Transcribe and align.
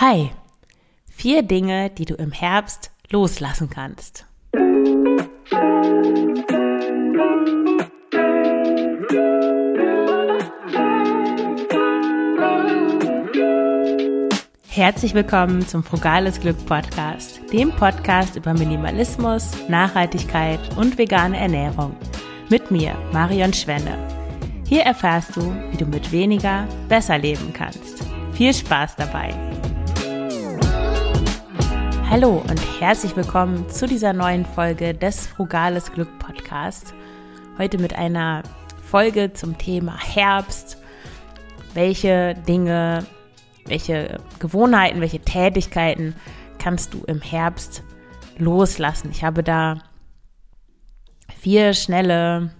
Hi, 0.00 0.30
vier 1.10 1.42
Dinge, 1.42 1.90
die 1.90 2.04
du 2.04 2.14
im 2.14 2.30
Herbst 2.30 2.92
loslassen 3.10 3.68
kannst. 3.68 4.26
Herzlich 14.68 15.14
willkommen 15.14 15.66
zum 15.66 15.82
Frugales 15.82 16.38
Glück 16.38 16.64
Podcast, 16.64 17.40
dem 17.52 17.72
Podcast 17.72 18.36
über 18.36 18.54
Minimalismus, 18.54 19.50
Nachhaltigkeit 19.68 20.60
und 20.76 20.96
vegane 20.96 21.36
Ernährung. 21.36 21.96
Mit 22.48 22.70
mir, 22.70 22.94
Marion 23.12 23.52
Schwenne. 23.52 23.98
Hier 24.68 24.82
erfährst 24.82 25.34
du, 25.34 25.52
wie 25.72 25.76
du 25.76 25.86
mit 25.86 26.12
weniger 26.12 26.68
besser 26.88 27.18
leben 27.18 27.52
kannst. 27.52 28.04
Viel 28.34 28.54
Spaß 28.54 28.94
dabei! 28.94 29.57
Hallo 32.10 32.42
und 32.48 32.80
herzlich 32.80 33.14
willkommen 33.16 33.68
zu 33.68 33.86
dieser 33.86 34.14
neuen 34.14 34.46
Folge 34.46 34.94
des 34.94 35.26
Frugales 35.26 35.92
Glück 35.92 36.18
Podcast. 36.18 36.94
Heute 37.58 37.76
mit 37.76 37.96
einer 37.96 38.44
Folge 38.82 39.34
zum 39.34 39.58
Thema 39.58 39.94
Herbst. 40.00 40.78
Welche 41.74 42.34
Dinge, 42.48 43.06
welche 43.66 44.22
Gewohnheiten, 44.38 45.02
welche 45.02 45.20
Tätigkeiten 45.20 46.16
kannst 46.58 46.94
du 46.94 47.04
im 47.04 47.20
Herbst 47.20 47.82
loslassen? 48.38 49.10
Ich 49.10 49.22
habe 49.22 49.42
da 49.42 49.82
vier 51.38 51.74
schnelle, 51.74 52.52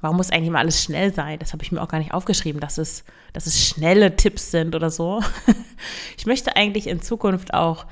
warum 0.00 0.16
muss 0.16 0.32
eigentlich 0.32 0.48
immer 0.48 0.58
alles 0.58 0.82
schnell 0.82 1.14
sein? 1.14 1.38
Das 1.38 1.52
habe 1.52 1.62
ich 1.62 1.70
mir 1.70 1.80
auch 1.80 1.88
gar 1.88 1.98
nicht 1.98 2.12
aufgeschrieben, 2.12 2.60
dass 2.60 2.76
es, 2.76 3.04
dass 3.34 3.46
es 3.46 3.64
schnelle 3.64 4.16
Tipps 4.16 4.50
sind 4.50 4.74
oder 4.74 4.90
so. 4.90 5.22
Ich 6.18 6.26
möchte 6.26 6.54
eigentlich 6.54 6.86
in 6.86 7.00
Zukunft 7.00 7.54
auch 7.54 7.86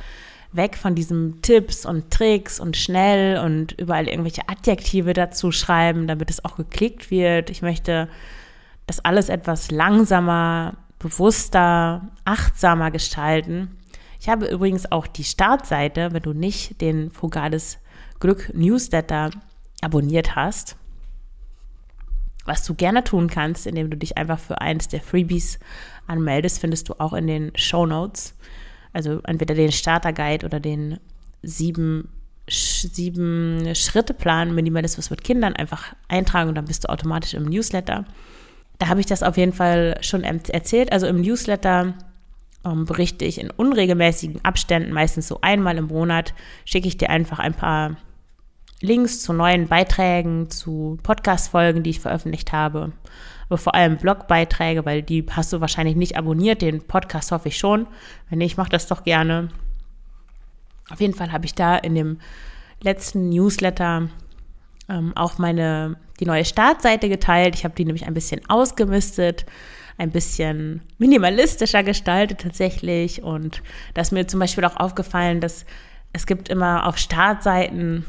weg 0.52 0.76
von 0.76 0.94
diesen 0.94 1.42
Tipps 1.42 1.84
und 1.84 2.10
Tricks 2.10 2.58
und 2.58 2.76
schnell 2.76 3.38
und 3.38 3.72
überall 3.72 4.08
irgendwelche 4.08 4.48
Adjektive 4.48 5.12
dazu 5.12 5.52
schreiben, 5.52 6.06
damit 6.06 6.30
es 6.30 6.44
auch 6.44 6.56
geklickt 6.56 7.10
wird. 7.10 7.50
Ich 7.50 7.62
möchte 7.62 8.08
das 8.86 9.00
alles 9.00 9.28
etwas 9.28 9.70
langsamer, 9.70 10.74
bewusster, 10.98 12.08
achtsamer 12.24 12.90
gestalten. 12.90 13.76
Ich 14.20 14.28
habe 14.28 14.46
übrigens 14.46 14.90
auch 14.90 15.06
die 15.06 15.24
Startseite, 15.24 16.12
wenn 16.12 16.22
du 16.22 16.32
nicht 16.32 16.80
den 16.80 17.10
Fugades 17.10 17.78
Glück 18.18 18.52
Newsletter 18.54 19.30
abonniert 19.80 20.34
hast, 20.34 20.76
was 22.44 22.64
du 22.64 22.74
gerne 22.74 23.04
tun 23.04 23.28
kannst, 23.28 23.66
indem 23.66 23.90
du 23.90 23.96
dich 23.96 24.16
einfach 24.16 24.40
für 24.40 24.60
eins 24.60 24.88
der 24.88 25.02
Freebies 25.02 25.60
anmeldest, 26.06 26.58
findest 26.58 26.88
du 26.88 26.94
auch 26.98 27.12
in 27.12 27.26
den 27.26 27.52
Show 27.54 27.86
Notes 27.86 28.34
also 28.98 29.20
entweder 29.28 29.54
den 29.54 29.70
Starterguide 29.70 30.44
oder 30.44 30.58
den 30.58 30.98
sieben, 31.40 32.08
sieben 32.48 33.72
Schritte-Plan 33.72 34.52
Minimalismus 34.52 35.08
mit 35.10 35.22
Kindern 35.22 35.54
einfach 35.54 35.94
eintragen 36.08 36.48
und 36.48 36.56
dann 36.56 36.64
bist 36.64 36.82
du 36.82 36.88
automatisch 36.88 37.34
im 37.34 37.44
Newsletter. 37.44 38.04
Da 38.80 38.88
habe 38.88 38.98
ich 38.98 39.06
das 39.06 39.22
auf 39.22 39.36
jeden 39.36 39.52
Fall 39.52 39.98
schon 40.00 40.24
erzählt. 40.24 40.90
Also 40.90 41.06
im 41.06 41.20
Newsletter 41.20 41.94
ähm, 42.64 42.86
berichte 42.86 43.24
ich 43.24 43.40
in 43.40 43.52
unregelmäßigen 43.52 44.44
Abständen, 44.44 44.92
meistens 44.92 45.28
so 45.28 45.38
einmal 45.42 45.78
im 45.78 45.86
Monat, 45.86 46.34
schicke 46.64 46.88
ich 46.88 46.98
dir 46.98 47.08
einfach 47.08 47.38
ein 47.38 47.54
paar 47.54 47.96
Links 48.80 49.22
zu 49.22 49.32
neuen 49.32 49.68
Beiträgen, 49.68 50.50
zu 50.50 50.98
Podcast-Folgen, 51.04 51.84
die 51.84 51.90
ich 51.90 52.00
veröffentlicht 52.00 52.50
habe 52.50 52.92
aber 53.48 53.58
vor 53.58 53.74
allem 53.74 53.96
Blogbeiträge, 53.96 54.84
weil 54.84 55.02
die 55.02 55.24
hast 55.30 55.52
du 55.52 55.60
wahrscheinlich 55.60 55.96
nicht 55.96 56.16
abonniert. 56.16 56.62
Den 56.62 56.82
Podcast 56.82 57.32
hoffe 57.32 57.48
ich 57.48 57.58
schon. 57.58 57.86
Wenn 58.28 58.38
nicht, 58.38 58.56
mach 58.56 58.68
das 58.68 58.86
doch 58.86 59.04
gerne. 59.04 59.48
Auf 60.90 61.00
jeden 61.00 61.14
Fall 61.14 61.32
habe 61.32 61.46
ich 61.46 61.54
da 61.54 61.76
in 61.76 61.94
dem 61.94 62.18
letzten 62.82 63.28
Newsletter 63.30 64.08
ähm, 64.88 65.12
auch 65.16 65.38
meine 65.38 65.96
die 66.20 66.26
neue 66.26 66.44
Startseite 66.44 67.08
geteilt. 67.08 67.54
Ich 67.54 67.64
habe 67.64 67.74
die 67.74 67.84
nämlich 67.84 68.06
ein 68.06 68.14
bisschen 68.14 68.40
ausgemistet, 68.48 69.46
ein 69.96 70.10
bisschen 70.10 70.82
minimalistischer 70.98 71.82
gestaltet 71.82 72.40
tatsächlich. 72.40 73.22
Und 73.22 73.62
da 73.94 74.02
ist 74.02 74.12
mir 74.12 74.26
zum 74.26 74.40
Beispiel 74.40 74.64
auch 74.64 74.76
aufgefallen, 74.76 75.40
dass 75.40 75.64
es 76.12 76.26
gibt 76.26 76.48
immer 76.48 76.86
auf 76.86 76.98
Startseiten 76.98 78.04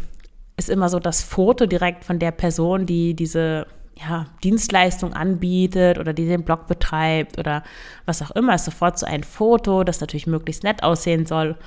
ist 0.60 0.70
immer 0.70 0.90
so 0.90 1.00
das 1.00 1.24
Foto 1.24 1.66
direkt 1.66 2.04
von 2.04 2.20
der 2.20 2.32
Person, 2.32 2.86
die 2.86 3.16
diese 3.16 3.66
ja, 4.02 4.26
Dienstleistung 4.44 5.14
anbietet 5.14 5.98
oder 5.98 6.14
die 6.14 6.26
den 6.26 6.44
Blog 6.44 6.68
betreibt 6.68 7.38
oder 7.38 7.64
was 8.06 8.22
auch 8.22 8.32
immer, 8.32 8.56
ist 8.56 8.66
sofort 8.66 8.98
so 8.98 9.06
ein 9.06 9.24
Foto, 9.24 9.84
das 9.84 10.00
natürlich 10.02 10.28
möglichst 10.28 10.64
nett 10.64 10.84
aussehen 10.84 11.26
soll. 11.26 11.58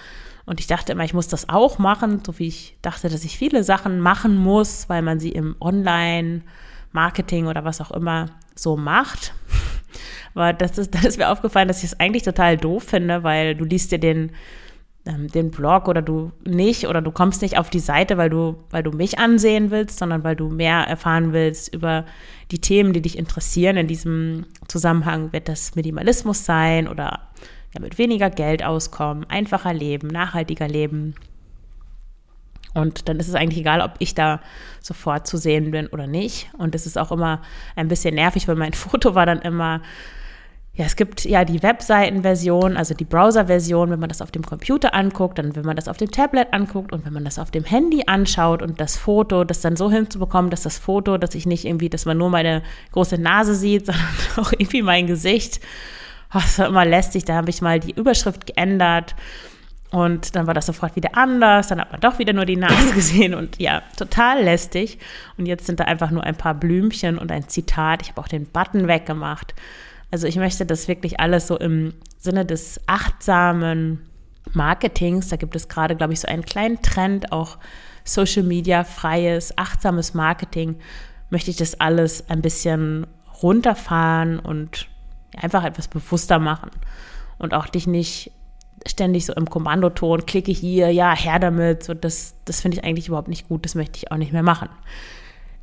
Und 0.45 0.59
ich 0.59 0.67
dachte 0.67 0.93
immer, 0.93 1.05
ich 1.05 1.15
muss 1.15 1.29
das 1.29 1.49
auch 1.49 1.79
machen, 1.79 2.23
so 2.25 2.39
wie 2.39 2.49
ich 2.49 2.77
dachte, 2.83 3.09
dass 3.09 3.25
ich 3.25 3.39
viele 3.39 3.63
Sachen 3.65 4.01
machen 4.01 4.37
muss, 4.37 4.89
weil 4.89 5.03
man 5.03 5.21
sie 5.21 5.31
im 5.31 5.57
Online-Marketing 5.61 7.47
oder 7.47 7.65
was 7.65 7.81
auch 7.81 7.91
immer 7.93 8.27
so 8.55 8.77
macht. 8.77 9.35
Aber 10.35 10.53
das 10.53 10.79
ist, 10.79 10.95
das 10.95 11.05
ist 11.05 11.19
mir 11.19 11.29
aufgefallen, 11.29 11.69
dass 11.69 11.79
ich 11.79 11.93
es 11.93 12.01
eigentlich 12.01 12.25
total 12.25 12.57
doof 12.57 12.85
finde, 12.85 13.23
weil 13.23 13.55
du 13.55 13.65
liest 13.65 13.93
dir 13.93 14.01
den 14.01 14.33
ähm, 15.05 15.29
den 15.29 15.51
Blog 15.51 15.89
oder 15.89 16.03
du 16.03 16.33
nicht 16.45 16.87
oder 16.87 17.03
du 17.03 17.11
kommst 17.11 17.43
nicht 17.43 17.59
auf 17.59 17.71
die 17.71 17.81
Seite, 17.81 18.19
weil 18.19 18.31
du, 18.31 18.57
weil 18.71 18.83
du 18.83 18.93
mich 18.93 19.19
ansehen 19.19 19.71
willst, 19.71 19.99
sondern 19.99 20.23
weil 20.23 20.37
du 20.37 20.49
mehr 20.49 20.79
erfahren 20.79 21.33
willst 21.33 21.75
über 21.75 22.05
die 22.51 22.61
Themen, 22.61 22.93
die 22.93 23.03
dich 23.03 23.19
interessieren. 23.19 23.77
In 23.77 23.89
diesem 23.89 24.47
Zusammenhang 24.69 25.33
wird 25.33 25.49
das 25.49 25.75
Minimalismus 25.75 26.45
sein 26.45 26.87
oder 26.87 27.21
ja, 27.75 27.81
mit 27.81 27.99
weniger 27.99 28.31
Geld 28.31 28.63
auskommen, 28.63 29.25
einfacher 29.29 29.73
leben, 29.73 30.09
nachhaltiger 30.09 30.69
leben. 30.69 31.15
Und 32.75 33.09
dann 33.09 33.19
ist 33.19 33.29
es 33.29 33.35
eigentlich 33.35 33.61
egal, 33.61 33.81
ob 33.81 33.95
ich 33.99 34.15
da 34.15 34.41
sofort 34.81 35.27
zu 35.27 35.37
sehen 35.37 35.71
bin 35.73 35.89
oder 35.89 36.07
nicht. 36.07 36.51
Und 36.57 36.75
es 36.75 36.87
ist 36.87 36.97
auch 36.97 37.13
immer 37.13 37.43
ein 37.77 37.89
bisschen 37.89 38.15
nervig, 38.15 38.49
weil 38.49 38.57
mein 38.57 38.73
Foto 38.73 39.15
war 39.15 39.27
dann 39.27 39.43
immer 39.43 39.83
ja, 40.75 40.87
es 40.87 40.97
gibt 40.97 41.25
ja 41.27 41.45
die 41.45 41.63
Webseitenversion, 41.63 42.79
also 42.79 42.95
die 42.95 43.05
Browser-Version, 43.05 43.91
wenn 43.91 44.01
man 44.01 44.09
das 44.09 44.23
auf 44.23 44.31
dem 44.31 44.43
Computer 44.43 44.95
anguckt, 44.95 45.39
dann 45.39 45.55
wenn 45.55 45.67
man 45.67 45.77
das 45.77 45.87
auf 45.87 45.99
dem 45.99 46.11
Tablet 46.11 46.55
anguckt 46.55 46.93
und 46.93 47.05
wenn 47.05 47.13
man 47.13 47.27
das 47.27 47.39
auf 47.39 47.51
dem 47.51 47.65
Handy 47.65 48.05
anschaut 48.07 48.63
und 48.63 48.81
das 48.81 48.97
Foto, 48.97 49.45
das 49.45 49.61
dann 49.61 49.77
so 49.77 49.91
hinzubekommen, 49.91 50.51
dass 50.51 50.63
das 50.63 50.79
Foto, 50.79 51.19
dass 51.19 51.35
ich 51.35 51.45
nicht 51.45 51.67
irgendwie, 51.67 51.91
dass 51.91 52.07
man 52.07 52.17
nur 52.17 52.31
meine 52.31 52.63
große 52.93 53.19
Nase 53.19 53.55
sieht, 53.55 53.85
sondern 53.87 54.07
auch 54.37 54.53
irgendwie 54.53 54.81
mein 54.81 55.07
Gesicht. 55.07 55.61
Oh, 56.35 56.39
das 56.41 56.59
war 56.59 56.69
immer 56.69 56.87
lästig, 56.87 57.27
da 57.27 57.35
habe 57.35 57.51
ich 57.51 57.61
mal 57.61 57.79
die 57.79 57.93
Überschrift 57.93 58.47
geändert 58.47 59.15
und 59.91 60.35
dann 60.37 60.47
war 60.47 60.55
das 60.55 60.65
sofort 60.65 60.97
wieder 60.97 61.19
anders, 61.19 61.69
dann 61.69 61.83
hat 61.83 61.93
man 61.93 62.01
doch 62.01 62.19
wieder 62.19 62.33
nur 62.33 62.47
die 62.47 62.57
Nase 62.57 62.93
gesehen 62.95 63.35
und 63.35 63.61
ja, 63.61 63.83
total 63.99 64.43
lästig. 64.43 64.99
Und 65.37 65.45
jetzt 65.45 65.67
sind 65.67 65.81
da 65.81 65.85
einfach 65.85 66.11
nur 66.11 66.25
ein 66.25 66.35
paar 66.35 66.55
Blümchen 66.55 67.19
und 67.19 67.31
ein 67.31 67.47
Zitat. 67.49 68.01
Ich 68.01 68.09
habe 68.09 68.23
auch 68.23 68.29
den 68.29 68.47
Button 68.47 68.89
weggemacht. 68.89 69.55
Also 70.13 70.27
ich 70.27 70.37
möchte 70.37 70.67
das 70.67 70.89
wirklich 70.89 71.19
alles 71.21 71.47
so 71.47 71.59
im 71.59 71.95
Sinne 72.19 72.45
des 72.45 72.79
achtsamen 72.87 73.99
Marketings, 74.53 75.29
da 75.29 75.37
gibt 75.37 75.57
es 75.57 75.69
gerade, 75.69 75.97
glaube 75.97 76.13
ich, 76.13 76.21
so 76.21 76.29
einen 76.29 76.45
kleinen 76.45 76.83
Trend, 76.83 77.33
auch 77.33 77.57
Social 78.05 78.43
Media 78.43 78.85
freies, 78.85 79.57
achtsames 79.57 80.13
Marketing, 80.13 80.77
möchte 81.31 81.51
ich 81.51 81.57
das 81.57 81.81
alles 81.81 82.29
ein 82.29 82.43
bisschen 82.43 83.07
runterfahren 83.43 84.39
und 84.39 84.87
einfach 85.35 85.65
etwas 85.65 85.89
bewusster 85.89 86.39
machen 86.39 86.71
und 87.39 87.55
auch 87.55 87.67
dich 87.67 87.87
nicht 87.87 88.33
ständig 88.87 89.25
so 89.25 89.33
im 89.33 89.49
Kommandoton, 89.49 90.27
klicke 90.27 90.53
hier, 90.53 90.91
ja, 90.91 91.17
her 91.17 91.39
damit, 91.39 91.85
so 91.85 91.95
das, 91.95 92.35
das 92.45 92.61
finde 92.61 92.77
ich 92.77 92.85
eigentlich 92.85 93.09
überhaupt 93.09 93.29
nicht 93.29 93.49
gut, 93.49 93.65
das 93.65 93.75
möchte 93.75 93.97
ich 93.97 94.13
auch 94.13 94.19
nicht 94.19 94.35
mehr 94.35 94.43
machen. 94.43 94.69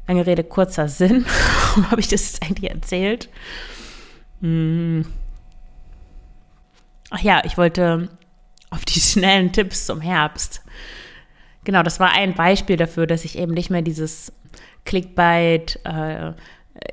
Lange 0.08 0.26
Rede, 0.26 0.44
kurzer 0.44 0.88
Sinn, 0.88 1.24
warum 1.76 1.92
habe 1.92 2.02
ich 2.02 2.08
das 2.08 2.32
jetzt 2.32 2.42
eigentlich 2.42 2.72
erzählt? 2.72 3.30
Hm. 4.42 5.06
Ach 7.10 7.22
ja, 7.22 7.42
ich 7.46 7.58
wollte 7.58 8.10
auf 8.70 8.86
die 8.86 9.00
schnellen 9.00 9.52
Tipps 9.52 9.86
zum 9.86 10.02
Herbst. 10.02 10.64
Genau, 11.64 11.84
das 11.84 12.00
war 12.00 12.14
ein 12.14 12.34
Beispiel 12.34 12.78
dafür, 12.78 13.06
dass 13.06 13.26
ich 13.26 13.38
eben 13.38 13.54
nicht 13.54 13.70
mehr 13.70 13.82
dieses 13.82 14.32
Clickbait, 14.86 15.80
äh, 15.84 16.34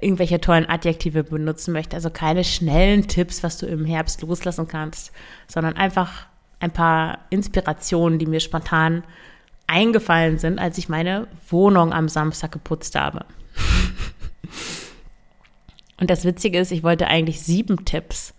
irgendwelche 0.01 0.41
tollen 0.41 0.69
Adjektive 0.69 1.25
benutzen 1.25 1.73
möchte. 1.73 1.97
Also 1.97 2.11
keine 2.11 2.45
schnellen 2.45 3.07
Tipps, 3.07 3.43
was 3.43 3.59
du 3.59 3.67
im 3.67 3.85
Herbst 3.85 4.23
loslassen 4.23 4.69
kannst, 4.69 5.13
sondern 5.47 5.77
einfach 5.77 6.27
ein 6.59 6.73
paar 6.73 7.19
Inspirationen, 7.31 8.19
die 8.19 8.27
mir 8.27 8.41
spontan 8.41 9.05
eingefallen 9.67 10.39
sind, 10.39 10.59
als 10.59 10.79
ich 10.79 10.89
meine 10.89 11.27
Wohnung 11.49 11.93
am 11.93 12.09
Samstag 12.09 12.53
geputzt 12.53 12.95
habe. 12.95 13.25
Und 15.99 16.11
das 16.11 16.25
Witzige 16.25 16.59
ist, 16.59 16.73
ich 16.73 16.83
wollte 16.83 17.09
eigentlich 17.09 17.41
sieben 17.41 17.85
Tipps 17.85 18.35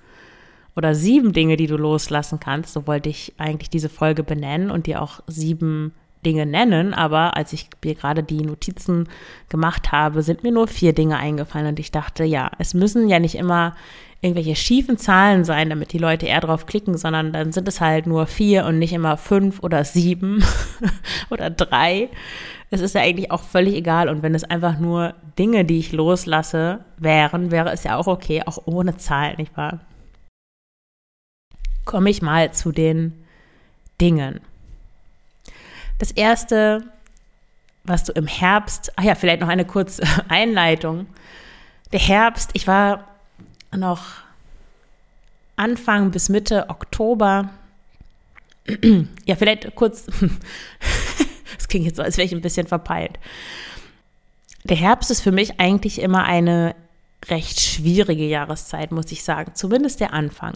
oder 0.75 0.93
sieben 0.93 1.33
Dinge, 1.33 1.57
die 1.57 1.67
du 1.67 1.75
loslassen 1.75 2.39
kannst. 2.39 2.73
So 2.73 2.85
wollte 2.85 3.09
ich 3.09 3.33
eigentlich 3.37 3.69
diese 3.69 3.89
Folge 3.89 4.23
benennen 4.23 4.69
und 4.69 4.85
dir 4.85 5.01
auch 5.01 5.21
sieben 5.27 5.93
Dinge 6.25 6.45
nennen. 6.45 6.93
Aber 6.93 7.35
als 7.35 7.53
ich 7.53 7.69
mir 7.83 7.95
gerade 7.95 8.21
die 8.21 8.41
Notizen 8.41 9.09
gemacht 9.49 9.91
habe, 9.91 10.21
sind 10.21 10.43
mir 10.43 10.51
nur 10.51 10.67
vier 10.67 10.93
Dinge 10.93 11.17
eingefallen 11.17 11.67
und 11.67 11.79
ich 11.79 11.91
dachte, 11.91 12.23
ja, 12.23 12.51
es 12.59 12.73
müssen 12.73 13.09
ja 13.09 13.19
nicht 13.19 13.35
immer 13.35 13.75
irgendwelche 14.21 14.55
schiefen 14.55 14.97
Zahlen 14.97 15.43
sein, 15.43 15.69
damit 15.69 15.93
die 15.93 15.99
Leute 15.99 16.25
eher 16.25 16.41
drauf 16.41 16.65
klicken, 16.65 16.97
sondern 16.97 17.33
dann 17.33 17.51
sind 17.51 17.67
es 17.67 17.81
halt 17.81 18.07
nur 18.07 18.25
vier 18.25 18.65
und 18.65 18.79
nicht 18.79 18.93
immer 18.93 19.17
fünf 19.17 19.61
oder 19.61 19.83
sieben 19.83 20.43
oder 21.29 21.49
drei. 21.49 22.09
Es 22.69 22.81
ist 22.81 22.95
ja 22.95 23.01
eigentlich 23.01 23.31
auch 23.31 23.43
völlig 23.43 23.75
egal. 23.75 24.09
Und 24.09 24.23
wenn 24.23 24.35
es 24.35 24.43
einfach 24.43 24.79
nur 24.79 25.13
Dinge, 25.37 25.65
die 25.65 25.79
ich 25.79 25.91
loslasse, 25.91 26.79
wären, 26.97 27.51
wäre 27.51 27.71
es 27.71 27.83
ja 27.83 27.95
auch 27.95 28.07
okay, 28.07 28.43
auch 28.45 28.59
ohne 28.65 28.97
Zahlen, 28.97 29.37
nicht 29.37 29.55
wahr? 29.55 29.79
Komme 31.85 32.09
ich 32.09 32.21
mal 32.21 32.51
zu 32.51 32.71
den 32.71 33.13
Dingen. 34.01 34.41
Das 35.99 36.11
erste, 36.11 36.83
was 37.83 38.03
du 38.03 38.11
im 38.13 38.27
Herbst, 38.27 38.91
ach 38.95 39.03
ja, 39.03 39.15
vielleicht 39.15 39.41
noch 39.41 39.47
eine 39.47 39.65
kurze 39.65 40.03
Einleitung. 40.27 41.07
Der 41.93 41.99
Herbst, 41.99 42.49
ich 42.53 42.67
war 42.67 43.16
noch 43.75 44.05
Anfang 45.55 46.11
bis 46.11 46.29
Mitte 46.29 46.69
Oktober, 46.69 47.49
ja, 49.25 49.35
vielleicht 49.35 49.73
kurz, 49.75 50.05
das 51.57 51.67
klingt 51.67 51.85
jetzt 51.85 51.97
so, 51.97 52.03
als 52.03 52.17
wäre 52.17 52.25
ich 52.25 52.33
ein 52.33 52.41
bisschen 52.41 52.67
verpeilt. 52.67 53.17
Der 54.63 54.77
Herbst 54.77 55.09
ist 55.11 55.21
für 55.21 55.31
mich 55.31 55.59
eigentlich 55.59 56.01
immer 56.01 56.25
eine 56.25 56.75
recht 57.25 57.59
schwierige 57.59 58.25
Jahreszeit, 58.25 58.91
muss 58.91 59.11
ich 59.11 59.23
sagen, 59.23 59.53
zumindest 59.55 59.99
der 59.99 60.13
Anfang. 60.13 60.55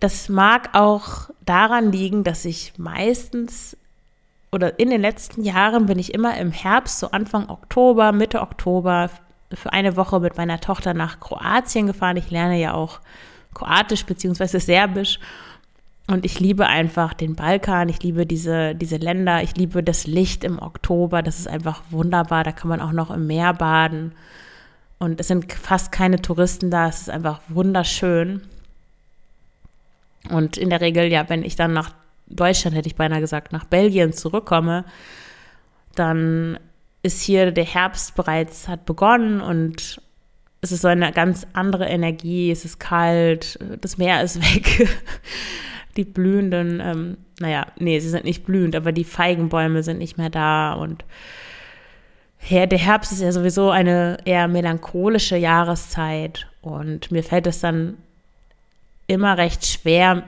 Das 0.00 0.28
mag 0.28 0.70
auch 0.74 1.30
daran 1.44 1.92
liegen, 1.92 2.24
dass 2.24 2.44
ich 2.44 2.72
meistens 2.78 3.76
oder 4.50 4.78
in 4.78 4.90
den 4.90 5.02
letzten 5.02 5.44
Jahren 5.44 5.86
bin 5.86 5.98
ich 5.98 6.14
immer 6.14 6.36
im 6.38 6.52
Herbst, 6.52 7.00
so 7.00 7.10
Anfang 7.10 7.50
Oktober, 7.50 8.12
Mitte 8.12 8.40
Oktober, 8.40 9.10
für 9.52 9.72
eine 9.72 9.96
Woche 9.96 10.20
mit 10.20 10.36
meiner 10.36 10.60
Tochter 10.60 10.94
nach 10.94 11.20
Kroatien 11.20 11.86
gefahren. 11.86 12.16
Ich 12.16 12.30
lerne 12.30 12.58
ja 12.58 12.74
auch 12.74 13.00
Kroatisch 13.54 14.04
bzw. 14.04 14.58
Serbisch. 14.58 15.18
Und 16.06 16.24
ich 16.24 16.40
liebe 16.40 16.66
einfach 16.66 17.12
den 17.12 17.34
Balkan, 17.34 17.90
ich 17.90 18.02
liebe 18.02 18.24
diese, 18.24 18.74
diese 18.74 18.96
Länder, 18.96 19.42
ich 19.42 19.54
liebe 19.56 19.82
das 19.82 20.06
Licht 20.06 20.42
im 20.42 20.58
Oktober, 20.58 21.22
das 21.22 21.38
ist 21.38 21.48
einfach 21.48 21.82
wunderbar, 21.90 22.44
da 22.44 22.52
kann 22.52 22.70
man 22.70 22.80
auch 22.80 22.92
noch 22.92 23.10
im 23.10 23.26
Meer 23.26 23.52
baden. 23.52 24.12
Und 24.98 25.20
es 25.20 25.28
sind 25.28 25.52
fast 25.52 25.92
keine 25.92 26.22
Touristen 26.22 26.70
da, 26.70 26.88
es 26.88 27.02
ist 27.02 27.10
einfach 27.10 27.40
wunderschön. 27.48 28.40
Und 30.30 30.56
in 30.56 30.70
der 30.70 30.80
Regel, 30.80 31.12
ja, 31.12 31.28
wenn 31.28 31.42
ich 31.42 31.56
dann 31.56 31.74
nach 31.74 31.90
Deutschland, 32.26 32.74
hätte 32.74 32.88
ich 32.88 32.96
beinahe 32.96 33.20
gesagt, 33.20 33.52
nach 33.52 33.64
Belgien 33.64 34.14
zurückkomme, 34.14 34.86
dann 35.94 36.58
ist 37.02 37.22
hier 37.22 37.52
der 37.52 37.64
Herbst 37.64 38.14
bereits 38.14 38.68
hat 38.68 38.86
begonnen 38.86 39.40
und 39.40 40.00
es 40.60 40.72
ist 40.72 40.82
so 40.82 40.88
eine 40.88 41.12
ganz 41.12 41.46
andere 41.52 41.86
Energie, 41.86 42.50
es 42.50 42.64
ist 42.64 42.80
kalt, 42.80 43.58
das 43.80 43.98
Meer 43.98 44.22
ist 44.22 44.40
weg, 44.54 44.88
die 45.96 46.04
blühenden, 46.04 46.80
ähm, 46.80 47.16
naja, 47.38 47.66
nee, 47.78 48.00
sie 48.00 48.08
sind 48.08 48.24
nicht 48.24 48.44
blühend, 48.44 48.74
aber 48.74 48.92
die 48.92 49.04
Feigenbäume 49.04 49.82
sind 49.82 49.98
nicht 49.98 50.18
mehr 50.18 50.30
da 50.30 50.72
und 50.72 51.04
der 52.50 52.78
Herbst 52.78 53.12
ist 53.12 53.20
ja 53.20 53.32
sowieso 53.32 53.70
eine 53.70 54.18
eher 54.24 54.48
melancholische 54.48 55.36
Jahreszeit 55.36 56.46
und 56.62 57.10
mir 57.10 57.22
fällt 57.22 57.46
es 57.46 57.60
dann 57.60 57.98
immer 59.08 59.38
recht 59.38 59.66
schwer, 59.66 60.22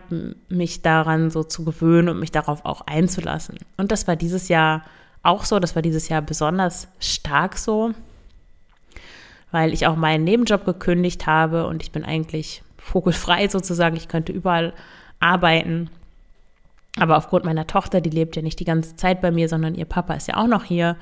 mich 0.49 0.82
daran 0.82 1.31
so 1.31 1.44
zu 1.44 1.64
gewöhnen 1.64 2.08
und 2.08 2.19
mich 2.19 2.32
darauf 2.32 2.64
auch 2.64 2.81
einzulassen. 2.82 3.58
Und 3.76 3.93
das 3.93 4.08
war 4.08 4.16
dieses 4.16 4.49
Jahr 4.49 4.84
auch 5.22 5.44
so, 5.44 5.58
das 5.58 5.75
war 5.75 5.82
dieses 5.82 6.08
Jahr 6.08 6.22
besonders 6.22 6.88
stark 6.99 7.58
so, 7.58 7.93
weil 9.50 9.72
ich 9.72 9.87
auch 9.87 9.96
meinen 9.96 10.25
Nebenjob 10.25 10.64
gekündigt 10.64 11.26
habe 11.26 11.67
und 11.67 11.82
ich 11.82 11.93
bin 11.93 12.05
eigentlich 12.05 12.62
vogelfrei 12.78 13.49
sozusagen. 13.49 13.96
Ich 13.96 14.08
könnte 14.08 14.32
überall 14.32 14.72
arbeiten. 15.19 15.90
Aber 16.99 17.17
aufgrund 17.17 17.44
meiner 17.44 17.67
Tochter, 17.67 18.00
die 18.00 18.11
lebt 18.11 18.37
ja 18.37 18.43
nicht 18.43 18.58
die 18.58 18.64
ganze 18.64 18.96
Zeit 18.96 19.20
bei 19.20 19.31
mir, 19.31 19.49
sondern 19.49 19.75
ihr 19.75 19.84
Papa 19.84 20.14
ist 20.14 20.28
ja 20.28 20.37
auch 20.37 20.46
noch 20.46 20.64
hier. 20.64 20.96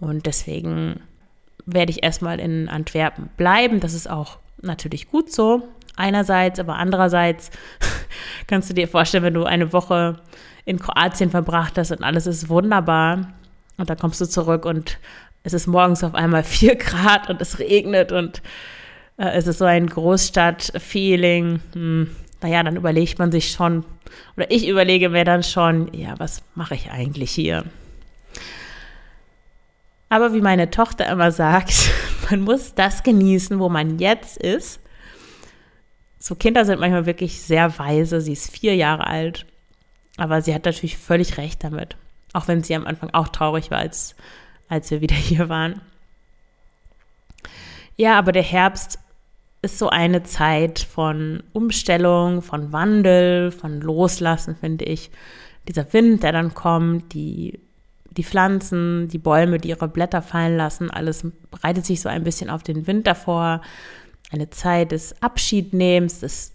Und 0.00 0.26
deswegen 0.26 1.00
werde 1.64 1.92
ich 1.92 2.02
erstmal 2.02 2.40
in 2.40 2.68
Antwerpen 2.68 3.28
bleiben. 3.36 3.78
Das 3.78 3.94
ist 3.94 4.10
auch 4.10 4.38
natürlich 4.62 5.10
gut 5.10 5.30
so 5.30 5.68
einerseits, 5.96 6.58
aber 6.58 6.76
andererseits 6.76 7.50
kannst 8.46 8.70
du 8.70 8.74
dir 8.74 8.88
vorstellen, 8.88 9.24
wenn 9.24 9.34
du 9.34 9.44
eine 9.44 9.72
Woche 9.72 10.16
in 10.64 10.78
Kroatien 10.78 11.30
verbracht 11.30 11.76
hast 11.78 11.90
und 11.90 12.02
alles 12.02 12.26
ist 12.26 12.48
wunderbar 12.48 13.28
und 13.76 13.90
dann 13.90 13.98
kommst 13.98 14.20
du 14.20 14.26
zurück 14.26 14.64
und 14.64 14.98
es 15.42 15.52
ist 15.52 15.66
morgens 15.66 16.04
auf 16.04 16.14
einmal 16.14 16.44
vier 16.44 16.76
Grad 16.76 17.28
und 17.30 17.40
es 17.40 17.58
regnet 17.58 18.12
und 18.12 18.42
äh, 19.16 19.30
es 19.30 19.46
ist 19.46 19.58
so 19.58 19.64
ein 19.64 19.86
Großstadt-Feeling. 19.86 21.60
Hm, 21.72 22.10
naja, 22.40 22.62
dann 22.62 22.76
überlegt 22.76 23.18
man 23.18 23.30
sich 23.30 23.50
schon, 23.50 23.84
oder 24.36 24.50
ich 24.50 24.66
überlege 24.66 25.08
mir 25.08 25.24
dann 25.24 25.42
schon, 25.42 25.92
ja, 25.94 26.14
was 26.18 26.42
mache 26.54 26.74
ich 26.74 26.90
eigentlich 26.90 27.30
hier? 27.30 27.64
Aber 30.08 30.34
wie 30.34 30.40
meine 30.40 30.70
Tochter 30.70 31.08
immer 31.10 31.30
sagt, 31.30 31.90
man 32.30 32.40
muss 32.40 32.74
das 32.74 33.02
genießen, 33.02 33.58
wo 33.58 33.68
man 33.68 33.98
jetzt 33.98 34.36
ist 34.36 34.82
so 36.22 36.36
Kinder 36.36 36.64
sind 36.64 36.78
manchmal 36.78 37.06
wirklich 37.06 37.42
sehr 37.42 37.78
weise. 37.78 38.20
Sie 38.20 38.32
ist 38.32 38.50
vier 38.50 38.76
Jahre 38.76 39.06
alt, 39.06 39.44
aber 40.16 40.40
sie 40.40 40.54
hat 40.54 40.64
natürlich 40.64 40.96
völlig 40.96 41.36
recht 41.36 41.64
damit. 41.64 41.96
Auch 42.32 42.48
wenn 42.48 42.62
sie 42.62 42.74
am 42.74 42.86
Anfang 42.86 43.10
auch 43.12 43.28
traurig 43.28 43.70
war, 43.70 43.78
als, 43.78 44.14
als 44.68 44.90
wir 44.90 45.00
wieder 45.00 45.14
hier 45.16 45.48
waren. 45.48 45.80
Ja, 47.96 48.18
aber 48.18 48.32
der 48.32 48.42
Herbst 48.42 48.98
ist 49.62 49.78
so 49.78 49.88
eine 49.88 50.24
Zeit 50.24 50.80
von 50.80 51.42
Umstellung, 51.52 52.42
von 52.42 52.72
Wandel, 52.72 53.52
von 53.52 53.80
Loslassen, 53.80 54.56
finde 54.56 54.84
ich. 54.84 55.10
Dieser 55.68 55.92
Wind, 55.92 56.24
der 56.24 56.32
dann 56.32 56.54
kommt, 56.54 57.14
die, 57.14 57.60
die 58.10 58.24
Pflanzen, 58.24 59.06
die 59.08 59.18
Bäume, 59.18 59.58
die 59.58 59.68
ihre 59.68 59.86
Blätter 59.86 60.20
fallen 60.20 60.56
lassen, 60.56 60.90
alles 60.90 61.24
bereitet 61.52 61.86
sich 61.86 62.00
so 62.00 62.08
ein 62.08 62.24
bisschen 62.24 62.50
auf 62.50 62.64
den 62.64 62.88
Winter 62.88 63.14
vor 63.14 63.60
eine 64.32 64.50
Zeit 64.50 64.90
des 64.90 65.22
Abschiednehmens, 65.22 66.20
des 66.20 66.52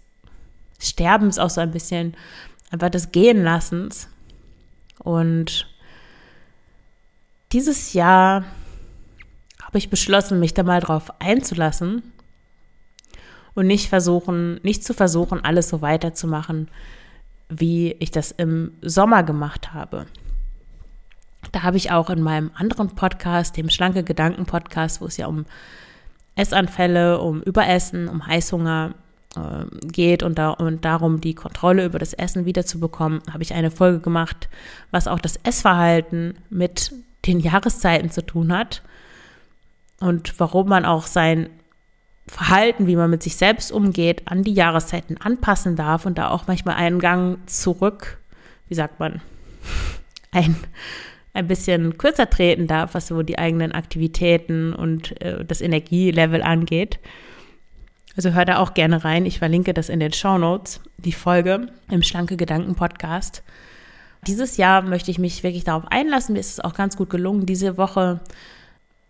Sterbens 0.78 1.38
auch 1.38 1.50
so 1.50 1.60
ein 1.60 1.70
bisschen, 1.70 2.14
einfach 2.70 2.90
des 2.90 3.12
Gehenlassens. 3.12 4.08
Und 4.98 5.67
dieses 7.52 7.92
Jahr 7.92 8.44
habe 9.62 9.78
ich 9.78 9.90
beschlossen, 9.90 10.40
mich 10.40 10.54
da 10.54 10.62
mal 10.62 10.80
drauf 10.80 11.10
einzulassen 11.20 12.02
und 13.54 13.66
nicht 13.66 13.88
versuchen, 13.88 14.60
nicht 14.62 14.84
zu 14.84 14.94
versuchen, 14.94 15.44
alles 15.44 15.68
so 15.68 15.82
weiterzumachen, 15.82 16.68
wie 17.48 17.92
ich 17.98 18.10
das 18.10 18.30
im 18.30 18.72
Sommer 18.82 19.22
gemacht 19.22 19.72
habe. 19.72 20.06
Da 21.52 21.62
habe 21.62 21.76
ich 21.76 21.90
auch 21.90 22.10
in 22.10 22.22
meinem 22.22 22.50
anderen 22.54 22.94
Podcast, 22.94 23.56
dem 23.56 23.70
Schlanke 23.70 24.04
Gedanken 24.04 24.46
Podcast, 24.46 25.00
wo 25.00 25.06
es 25.06 25.16
ja 25.16 25.26
um 25.26 25.46
Essanfälle, 26.34 27.20
um 27.20 27.42
Überessen, 27.42 28.08
um 28.08 28.26
Heißhunger 28.26 28.94
äh, 29.36 29.86
geht 29.86 30.22
und, 30.22 30.38
da, 30.38 30.50
und 30.50 30.84
darum, 30.84 31.20
die 31.20 31.34
Kontrolle 31.34 31.84
über 31.84 31.98
das 31.98 32.12
Essen 32.12 32.44
wiederzubekommen, 32.44 33.20
habe 33.32 33.42
ich 33.42 33.54
eine 33.54 33.70
Folge 33.70 34.00
gemacht, 34.00 34.48
was 34.90 35.08
auch 35.08 35.18
das 35.18 35.36
Essverhalten 35.42 36.38
mit 36.50 36.92
den 37.28 37.40
Jahreszeiten 37.40 38.10
zu 38.10 38.24
tun 38.24 38.52
hat 38.52 38.82
und 40.00 40.38
warum 40.40 40.68
man 40.68 40.84
auch 40.84 41.06
sein 41.06 41.50
Verhalten, 42.26 42.86
wie 42.86 42.96
man 42.96 43.10
mit 43.10 43.22
sich 43.22 43.36
selbst 43.36 43.72
umgeht, 43.72 44.22
an 44.26 44.42
die 44.42 44.52
Jahreszeiten 44.52 45.16
anpassen 45.18 45.76
darf 45.76 46.04
und 46.04 46.18
da 46.18 46.28
auch 46.30 46.46
manchmal 46.46 46.74
einen 46.74 46.98
Gang 46.98 47.38
zurück, 47.48 48.18
wie 48.68 48.74
sagt 48.74 49.00
man, 49.00 49.22
ein 50.32 50.56
ein 51.38 51.46
bisschen 51.46 51.98
kürzer 51.98 52.28
treten 52.28 52.66
darf, 52.66 52.94
was 52.94 53.06
so 53.06 53.22
die 53.22 53.38
eigenen 53.38 53.70
Aktivitäten 53.70 54.74
und 54.74 55.20
äh, 55.22 55.44
das 55.44 55.60
Energielevel 55.60 56.42
angeht. 56.42 56.98
Also 58.16 58.32
hör 58.32 58.44
da 58.44 58.58
auch 58.58 58.74
gerne 58.74 59.04
rein. 59.04 59.24
Ich 59.24 59.38
verlinke 59.38 59.72
das 59.72 59.88
in 59.88 60.00
den 60.00 60.12
Show 60.12 60.38
Notes, 60.38 60.80
die 60.96 61.12
Folge 61.12 61.68
im 61.90 62.02
Schlanke 62.02 62.36
Gedanken 62.36 62.74
Podcast. 62.74 63.44
Dieses 64.26 64.56
Jahr 64.56 64.82
möchte 64.82 65.10
ich 65.10 65.18
mich 65.18 65.42
wirklich 65.42 65.64
darauf 65.64 65.86
einlassen. 65.90 66.34
Mir 66.34 66.40
ist 66.40 66.52
es 66.52 66.60
auch 66.60 66.74
ganz 66.74 66.96
gut 66.96 67.10
gelungen. 67.10 67.46
Diese 67.46 67.76
Woche 67.76 68.20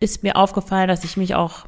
ist 0.01 0.23
mir 0.23 0.37
aufgefallen, 0.37 0.89
dass 0.89 1.05
ich 1.05 1.17
mich 1.17 1.35
auch 1.35 1.67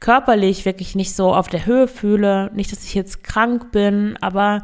körperlich 0.00 0.64
wirklich 0.64 0.94
nicht 0.94 1.14
so 1.14 1.34
auf 1.34 1.48
der 1.48 1.66
Höhe 1.66 1.88
fühle. 1.88 2.50
Nicht, 2.54 2.72
dass 2.72 2.84
ich 2.84 2.94
jetzt 2.94 3.24
krank 3.24 3.72
bin, 3.72 4.16
aber 4.20 4.62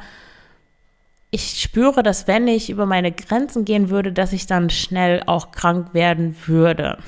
ich 1.30 1.60
spüre, 1.60 2.04
dass 2.04 2.28
wenn 2.28 2.46
ich 2.46 2.70
über 2.70 2.86
meine 2.86 3.10
Grenzen 3.10 3.64
gehen 3.64 3.90
würde, 3.90 4.12
dass 4.12 4.32
ich 4.32 4.46
dann 4.46 4.70
schnell 4.70 5.22
auch 5.26 5.50
krank 5.50 5.92
werden 5.92 6.36
würde. 6.46 6.98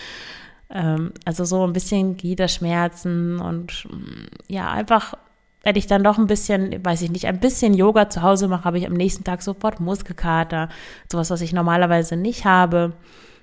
ähm, 0.70 1.12
also 1.26 1.44
so 1.44 1.66
ein 1.66 1.74
bisschen 1.74 2.16
Gliederschmerzen 2.16 3.38
und 3.40 3.86
mm, 3.90 4.26
ja, 4.48 4.70
einfach, 4.70 5.14
wenn 5.62 5.76
ich 5.76 5.86
dann 5.86 6.04
doch 6.04 6.18
ein 6.18 6.26
bisschen, 6.26 6.84
weiß 6.84 7.02
ich 7.02 7.10
nicht, 7.10 7.26
ein 7.26 7.40
bisschen 7.40 7.74
Yoga 7.74 8.08
zu 8.08 8.22
Hause 8.22 8.48
mache, 8.48 8.64
habe 8.64 8.78
ich 8.78 8.86
am 8.86 8.92
nächsten 8.92 9.24
Tag 9.24 9.42
sofort 9.42 9.80
Muskelkater. 9.80 10.68
Sowas, 11.10 11.30
was 11.30 11.40
ich 11.40 11.52
normalerweise 11.52 12.16
nicht 12.16 12.44
habe. 12.44 12.92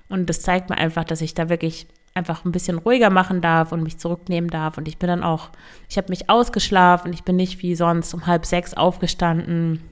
Und 0.08 0.28
das 0.28 0.40
zeigt 0.40 0.70
mir 0.70 0.78
einfach, 0.78 1.04
dass 1.04 1.20
ich 1.20 1.34
da 1.34 1.48
wirklich 1.48 1.86
einfach 2.14 2.44
ein 2.44 2.52
bisschen 2.52 2.78
ruhiger 2.78 3.10
machen 3.10 3.42
darf 3.42 3.72
und 3.72 3.82
mich 3.82 3.98
zurücknehmen 3.98 4.48
darf. 4.48 4.78
Und 4.78 4.88
ich 4.88 4.98
bin 4.98 5.08
dann 5.08 5.22
auch, 5.22 5.50
ich 5.88 5.98
habe 5.98 6.08
mich 6.08 6.30
ausgeschlafen, 6.30 7.12
ich 7.12 7.24
bin 7.24 7.36
nicht 7.36 7.62
wie 7.62 7.74
sonst 7.74 8.14
um 8.14 8.26
halb 8.26 8.46
sechs 8.46 8.72
aufgestanden, 8.72 9.82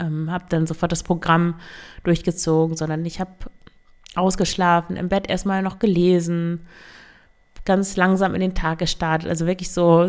ähm, 0.00 0.30
habe 0.30 0.46
dann 0.48 0.66
sofort 0.66 0.92
das 0.92 1.02
Programm 1.02 1.56
durchgezogen, 2.04 2.76
sondern 2.76 3.04
ich 3.04 3.20
habe 3.20 3.32
ausgeschlafen, 4.14 4.96
im 4.96 5.10
Bett 5.10 5.28
erstmal 5.28 5.62
noch 5.62 5.78
gelesen, 5.78 6.66
ganz 7.68 7.96
langsam 7.96 8.34
in 8.34 8.40
den 8.40 8.54
Tag 8.54 8.78
gestartet, 8.78 9.28
also 9.28 9.46
wirklich 9.46 9.70
so 9.70 10.02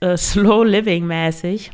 äh, 0.00 0.16
slow 0.16 0.64
living 0.64 1.06
mäßig. 1.06 1.70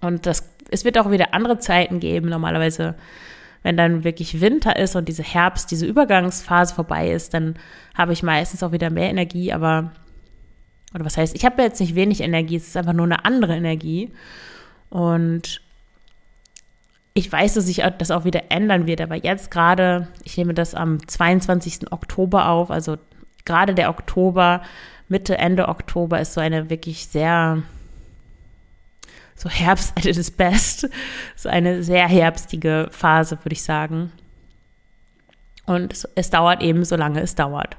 Und 0.00 0.26
das, 0.26 0.50
es 0.70 0.84
wird 0.84 0.98
auch 0.98 1.10
wieder 1.10 1.32
andere 1.32 1.58
Zeiten 1.58 2.00
geben, 2.00 2.28
normalerweise 2.28 2.96
wenn 3.62 3.78
dann 3.78 4.04
wirklich 4.04 4.42
Winter 4.42 4.76
ist 4.76 4.94
und 4.94 5.08
diese 5.08 5.22
Herbst, 5.22 5.70
diese 5.70 5.86
Übergangsphase 5.86 6.74
vorbei 6.74 7.10
ist, 7.10 7.32
dann 7.32 7.54
habe 7.94 8.12
ich 8.12 8.22
meistens 8.22 8.62
auch 8.62 8.72
wieder 8.72 8.90
mehr 8.90 9.08
Energie, 9.08 9.54
aber, 9.54 9.92
oder 10.94 11.06
was 11.06 11.16
heißt, 11.16 11.34
ich 11.34 11.46
habe 11.46 11.62
jetzt 11.62 11.80
nicht 11.80 11.94
wenig 11.94 12.20
Energie, 12.20 12.56
es 12.56 12.68
ist 12.68 12.76
einfach 12.76 12.92
nur 12.92 13.06
eine 13.06 13.24
andere 13.24 13.56
Energie. 13.56 14.12
Und 14.90 15.62
ich 17.14 17.32
weiß, 17.32 17.54
dass 17.54 17.64
sich 17.64 17.82
das 17.96 18.10
auch 18.10 18.24
wieder 18.26 18.50
ändern 18.50 18.86
wird, 18.86 19.00
aber 19.00 19.14
jetzt 19.14 19.50
gerade, 19.50 20.08
ich 20.24 20.36
nehme 20.36 20.52
das 20.52 20.74
am 20.74 21.06
22. 21.08 21.90
Oktober 21.90 22.48
auf, 22.48 22.70
also 22.70 22.98
gerade 23.44 23.74
der 23.74 23.90
Oktober, 23.90 24.62
Mitte, 25.08 25.36
Ende 25.38 25.68
Oktober 25.68 26.20
ist 26.20 26.34
so 26.34 26.40
eine 26.40 26.70
wirklich 26.70 27.06
sehr 27.06 27.62
so 29.34 29.48
Herbst 29.48 29.92
at 29.96 30.06
its 30.06 30.30
best. 30.30 30.88
So 31.36 31.48
eine 31.48 31.82
sehr 31.82 32.08
herbstige 32.08 32.88
Phase, 32.90 33.38
würde 33.42 33.52
ich 33.52 33.62
sagen. 33.62 34.12
Und 35.66 35.92
es, 35.92 36.08
es 36.14 36.30
dauert 36.30 36.62
eben, 36.62 36.84
solange 36.84 37.20
es 37.20 37.34
dauert. 37.34 37.76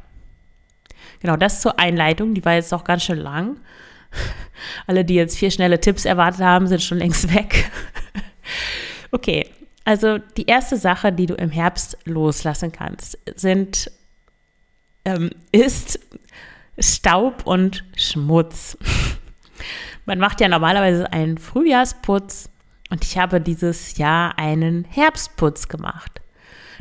Genau, 1.19 1.37
das 1.37 1.61
zur 1.61 1.79
Einleitung. 1.79 2.33
Die 2.33 2.45
war 2.45 2.53
jetzt 2.53 2.73
auch 2.73 2.83
ganz 2.83 3.03
schön 3.03 3.17
lang. 3.17 3.57
Alle, 4.87 5.05
die 5.05 5.15
jetzt 5.15 5.37
vier 5.37 5.51
schnelle 5.51 5.79
Tipps 5.79 6.05
erwartet 6.05 6.41
haben, 6.41 6.67
sind 6.67 6.81
schon 6.81 6.97
längst 6.97 7.33
weg. 7.33 7.71
okay, 9.11 9.49
also 9.83 10.17
die 10.17 10.45
erste 10.45 10.77
Sache, 10.77 11.11
die 11.11 11.27
du 11.27 11.35
im 11.35 11.51
Herbst 11.51 11.97
loslassen 12.05 12.71
kannst, 12.71 13.19
sind 13.35 13.91
ähm, 15.05 15.29
ist 15.51 15.99
Staub 16.77 17.45
und 17.45 17.85
Schmutz. 17.95 18.77
Man 20.05 20.19
macht 20.19 20.41
ja 20.41 20.47
normalerweise 20.47 21.11
einen 21.11 21.37
Frühjahrsputz 21.37 22.49
und 22.89 23.03
ich 23.03 23.17
habe 23.17 23.41
dieses 23.41 23.97
Jahr 23.97 24.37
einen 24.37 24.83
Herbstputz 24.83 25.67
gemacht. 25.67 26.21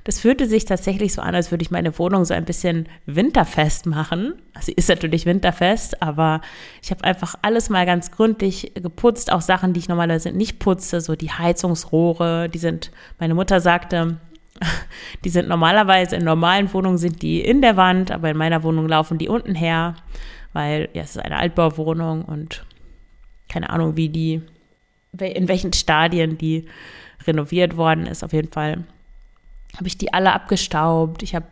Das 0.04 0.20
fühlte 0.20 0.46
sich 0.46 0.66
tatsächlich 0.66 1.14
so 1.14 1.22
an, 1.22 1.34
als 1.34 1.50
würde 1.50 1.62
ich 1.62 1.70
meine 1.70 1.98
Wohnung 1.98 2.26
so 2.26 2.34
ein 2.34 2.44
bisschen 2.44 2.88
winterfest 3.06 3.86
machen. 3.86 4.34
Also 4.52 4.66
sie 4.66 4.72
ist 4.72 4.90
natürlich 4.90 5.24
winterfest, 5.24 6.02
aber 6.02 6.42
ich 6.82 6.90
habe 6.90 7.04
einfach 7.04 7.36
alles 7.40 7.70
mal 7.70 7.86
ganz 7.86 8.10
gründlich 8.10 8.72
geputzt, 8.74 9.32
auch 9.32 9.40
Sachen, 9.40 9.72
die 9.72 9.80
ich 9.80 9.88
normalerweise 9.88 10.32
nicht 10.32 10.58
putze, 10.58 11.00
so 11.00 11.16
die 11.16 11.30
Heizungsrohre, 11.30 12.50
die 12.50 12.58
sind, 12.58 12.90
meine 13.18 13.34
Mutter 13.34 13.60
sagte, 13.60 14.18
die 15.24 15.28
sind 15.28 15.48
normalerweise 15.48 16.16
in 16.16 16.24
normalen 16.24 16.72
Wohnungen 16.72 16.98
sind 16.98 17.22
die 17.22 17.40
in 17.40 17.62
der 17.62 17.76
Wand, 17.76 18.10
aber 18.10 18.30
in 18.30 18.36
meiner 18.36 18.62
Wohnung 18.62 18.88
laufen 18.88 19.18
die 19.18 19.28
unten 19.28 19.54
her, 19.54 19.96
weil 20.52 20.88
ja, 20.92 21.02
es 21.02 21.16
ist 21.16 21.22
eine 21.22 21.36
Altbauwohnung 21.36 22.24
und 22.24 22.64
keine 23.48 23.70
Ahnung, 23.70 23.96
wie 23.96 24.08
die, 24.08 24.42
in 25.18 25.48
welchen 25.48 25.72
Stadien 25.72 26.38
die 26.38 26.66
renoviert 27.26 27.76
worden 27.76 28.06
ist. 28.06 28.22
Auf 28.24 28.32
jeden 28.32 28.52
Fall 28.52 28.84
habe 29.76 29.86
ich 29.86 29.98
die 29.98 30.12
alle 30.12 30.32
abgestaubt. 30.32 31.22
Ich 31.22 31.34
habe 31.34 31.46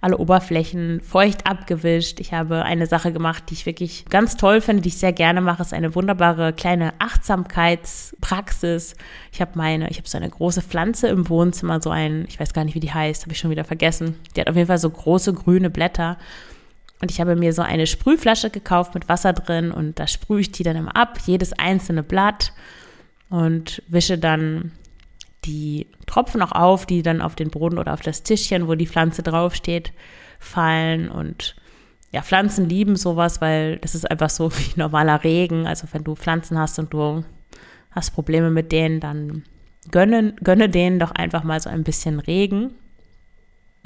alle 0.00 0.18
Oberflächen 0.18 1.00
feucht 1.00 1.46
abgewischt. 1.46 2.20
Ich 2.20 2.32
habe 2.32 2.62
eine 2.62 2.86
Sache 2.86 3.12
gemacht, 3.12 3.44
die 3.48 3.54
ich 3.54 3.66
wirklich 3.66 4.04
ganz 4.08 4.36
toll 4.36 4.60
finde, 4.60 4.82
die 4.82 4.90
ich 4.90 4.96
sehr 4.96 5.12
gerne 5.12 5.40
mache. 5.40 5.62
Es 5.62 5.68
ist 5.68 5.74
eine 5.74 5.96
wunderbare 5.96 6.52
kleine 6.52 6.92
Achtsamkeitspraxis. 7.00 8.94
Ich 9.32 9.40
habe 9.40 9.52
meine, 9.54 9.90
ich 9.90 9.98
habe 9.98 10.08
so 10.08 10.16
eine 10.16 10.30
große 10.30 10.62
Pflanze 10.62 11.08
im 11.08 11.28
Wohnzimmer, 11.28 11.82
so 11.82 11.90
ein, 11.90 12.26
ich 12.28 12.38
weiß 12.38 12.52
gar 12.52 12.64
nicht, 12.64 12.76
wie 12.76 12.80
die 12.80 12.94
heißt, 12.94 13.22
habe 13.22 13.32
ich 13.32 13.38
schon 13.40 13.50
wieder 13.50 13.64
vergessen. 13.64 14.14
Die 14.36 14.40
hat 14.40 14.48
auf 14.48 14.54
jeden 14.54 14.68
Fall 14.68 14.78
so 14.78 14.90
große 14.90 15.32
grüne 15.32 15.68
Blätter. 15.68 16.16
Und 17.00 17.10
ich 17.10 17.20
habe 17.20 17.34
mir 17.34 17.52
so 17.52 17.62
eine 17.62 17.88
Sprühflasche 17.88 18.50
gekauft 18.50 18.94
mit 18.94 19.08
Wasser 19.08 19.32
drin 19.32 19.72
und 19.72 19.98
da 19.98 20.06
sprühe 20.06 20.40
ich 20.40 20.52
die 20.52 20.62
dann 20.62 20.76
immer 20.76 20.96
ab, 20.96 21.18
jedes 21.26 21.52
einzelne 21.52 22.02
Blatt 22.02 22.52
und 23.30 23.82
wische 23.88 24.18
dann 24.18 24.72
die 25.48 25.86
Tropfen 26.06 26.42
auch 26.42 26.52
auf, 26.52 26.84
die 26.84 27.02
dann 27.02 27.22
auf 27.22 27.34
den 27.34 27.50
Boden 27.50 27.78
oder 27.78 27.94
auf 27.94 28.02
das 28.02 28.22
Tischchen, 28.22 28.68
wo 28.68 28.74
die 28.74 28.86
Pflanze 28.86 29.22
draufsteht, 29.22 29.92
fallen. 30.38 31.08
Und 31.08 31.56
ja, 32.12 32.22
Pflanzen 32.22 32.68
lieben 32.68 32.96
sowas, 32.96 33.40
weil 33.40 33.78
das 33.78 33.94
ist 33.94 34.08
einfach 34.08 34.30
so 34.30 34.52
wie 34.56 34.78
normaler 34.78 35.24
Regen. 35.24 35.66
Also 35.66 35.88
wenn 35.92 36.04
du 36.04 36.14
Pflanzen 36.14 36.58
hast 36.58 36.78
und 36.78 36.92
du 36.92 37.24
hast 37.90 38.10
Probleme 38.10 38.50
mit 38.50 38.70
denen, 38.70 39.00
dann 39.00 39.44
gönne, 39.90 40.34
gönne 40.44 40.68
denen 40.68 40.98
doch 40.98 41.12
einfach 41.12 41.42
mal 41.44 41.58
so 41.58 41.70
ein 41.70 41.82
bisschen 41.82 42.20
Regen. 42.20 42.74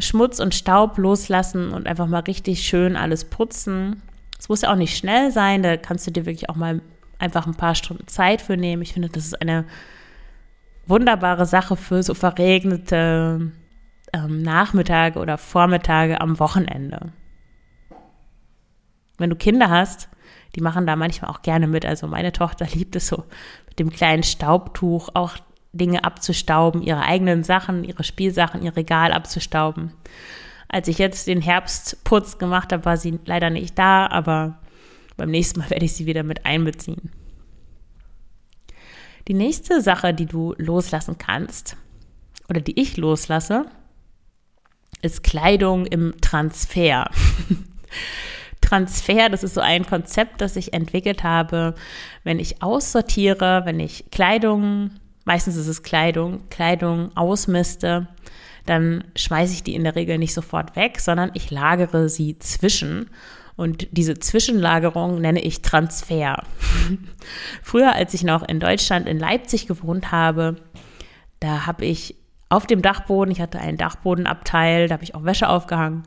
Schmutz 0.00 0.40
und 0.40 0.54
Staub 0.54 0.98
loslassen 0.98 1.70
und 1.70 1.86
einfach 1.86 2.08
mal 2.08 2.20
richtig 2.20 2.66
schön 2.66 2.96
alles 2.96 3.24
putzen. 3.24 4.02
Es 4.36 4.48
muss 4.48 4.62
ja 4.62 4.72
auch 4.72 4.76
nicht 4.76 4.96
schnell 4.96 5.30
sein, 5.30 5.62
da 5.62 5.76
kannst 5.76 6.06
du 6.08 6.10
dir 6.10 6.26
wirklich 6.26 6.50
auch 6.50 6.56
mal 6.56 6.80
einfach 7.18 7.46
ein 7.46 7.54
paar 7.54 7.76
Stunden 7.76 8.08
Zeit 8.08 8.42
für 8.42 8.56
nehmen. 8.56 8.82
Ich 8.82 8.94
finde, 8.94 9.08
das 9.08 9.26
ist 9.26 9.40
eine 9.40 9.64
wunderbare 10.92 11.46
Sache 11.46 11.74
für 11.74 12.02
so 12.02 12.12
verregnete 12.12 13.50
ähm, 14.12 14.42
Nachmittage 14.42 15.18
oder 15.18 15.38
Vormittage 15.38 16.20
am 16.20 16.38
Wochenende. 16.38 17.12
Wenn 19.16 19.30
du 19.30 19.36
Kinder 19.36 19.70
hast, 19.70 20.10
die 20.54 20.60
machen 20.60 20.86
da 20.86 20.94
manchmal 20.94 21.30
auch 21.30 21.40
gerne 21.40 21.66
mit. 21.66 21.86
Also 21.86 22.06
meine 22.06 22.30
Tochter 22.32 22.66
liebt 22.74 22.94
es 22.94 23.06
so 23.06 23.24
mit 23.68 23.78
dem 23.78 23.90
kleinen 23.90 24.22
Staubtuch 24.22 25.08
auch 25.14 25.38
Dinge 25.72 26.04
abzustauben, 26.04 26.82
ihre 26.82 27.00
eigenen 27.00 27.42
Sachen, 27.42 27.84
ihre 27.84 28.04
Spielsachen, 28.04 28.62
ihr 28.62 28.76
Regal 28.76 29.12
abzustauben. 29.12 29.94
Als 30.68 30.88
ich 30.88 30.98
jetzt 30.98 31.26
den 31.26 31.40
Herbstputz 31.40 32.36
gemacht 32.36 32.70
habe, 32.70 32.84
war 32.84 32.98
sie 32.98 33.18
leider 33.24 33.48
nicht 33.48 33.78
da, 33.78 34.06
aber 34.06 34.58
beim 35.16 35.30
nächsten 35.30 35.60
Mal 35.60 35.70
werde 35.70 35.86
ich 35.86 35.94
sie 35.94 36.04
wieder 36.04 36.22
mit 36.22 36.44
einbeziehen. 36.44 37.10
Die 39.28 39.34
nächste 39.34 39.80
Sache, 39.80 40.12
die 40.14 40.26
du 40.26 40.54
loslassen 40.58 41.18
kannst 41.18 41.76
oder 42.48 42.60
die 42.60 42.80
ich 42.80 42.96
loslasse, 42.96 43.66
ist 45.00 45.22
Kleidung 45.22 45.86
im 45.86 46.14
Transfer. 46.20 47.10
Transfer, 48.60 49.28
das 49.28 49.42
ist 49.42 49.54
so 49.54 49.60
ein 49.60 49.86
Konzept, 49.86 50.40
das 50.40 50.56
ich 50.56 50.72
entwickelt 50.72 51.24
habe, 51.24 51.74
wenn 52.24 52.38
ich 52.38 52.62
aussortiere, 52.62 53.62
wenn 53.64 53.80
ich 53.80 54.10
Kleidung 54.10 54.92
meistens 55.24 55.56
ist 55.56 55.68
es 55.68 55.82
Kleidung, 55.82 56.48
Kleidung 56.50 57.16
ausmiste, 57.16 58.08
dann 58.66 59.04
schmeiße 59.16 59.54
ich 59.54 59.62
die 59.62 59.74
in 59.74 59.84
der 59.84 59.96
Regel 59.96 60.18
nicht 60.18 60.34
sofort 60.34 60.76
weg, 60.76 61.00
sondern 61.00 61.30
ich 61.34 61.50
lagere 61.50 62.08
sie 62.08 62.38
zwischen. 62.38 63.10
Und 63.56 63.88
diese 63.92 64.18
Zwischenlagerung 64.18 65.20
nenne 65.20 65.40
ich 65.40 65.62
Transfer. 65.62 66.42
Früher, 67.62 67.94
als 67.94 68.14
ich 68.14 68.24
noch 68.24 68.42
in 68.46 68.60
Deutschland, 68.60 69.08
in 69.08 69.18
Leipzig 69.18 69.66
gewohnt 69.66 70.10
habe, 70.10 70.56
da 71.40 71.66
habe 71.66 71.84
ich 71.84 72.16
auf 72.48 72.66
dem 72.66 72.82
Dachboden, 72.82 73.32
ich 73.32 73.40
hatte 73.40 73.58
einen 73.58 73.78
Dachbodenabteil, 73.78 74.88
da 74.88 74.94
habe 74.94 75.04
ich 75.04 75.14
auch 75.14 75.24
Wäsche 75.24 75.48
aufgehangen. 75.48 76.02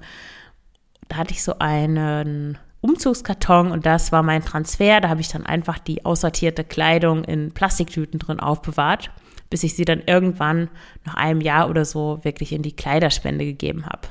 Da 1.08 1.18
hatte 1.18 1.34
ich 1.34 1.44
so 1.44 1.60
einen 1.60 2.58
Umzugskarton 2.82 3.72
und 3.72 3.86
das 3.86 4.12
war 4.12 4.24
mein 4.24 4.44
Transfer. 4.44 5.02
Da 5.02 5.10
habe 5.10 5.22
ich 5.22 5.28
dann 5.28 5.46
einfach 5.46 5.80
die 5.80 6.06
aussortierte 6.06 6.64
Kleidung 6.64 7.24
in 7.24 7.52
Plastiktüten 7.52 8.20
drin 8.20 8.40
aufbewahrt, 8.40 9.12
bis 9.50 9.64
ich 9.64 9.76
sie 9.76 9.86
dann 9.86 10.04
irgendwann 10.06 10.70
nach 11.04 11.16
einem 11.16 11.42
Jahr 11.42 11.70
oder 11.70 11.84
so 11.84 12.20
wirklich 12.24 12.54
in 12.54 12.62
die 12.62 12.76
Kleiderspende 12.76 13.46
gegeben 13.46 13.86
habe. 13.86 14.08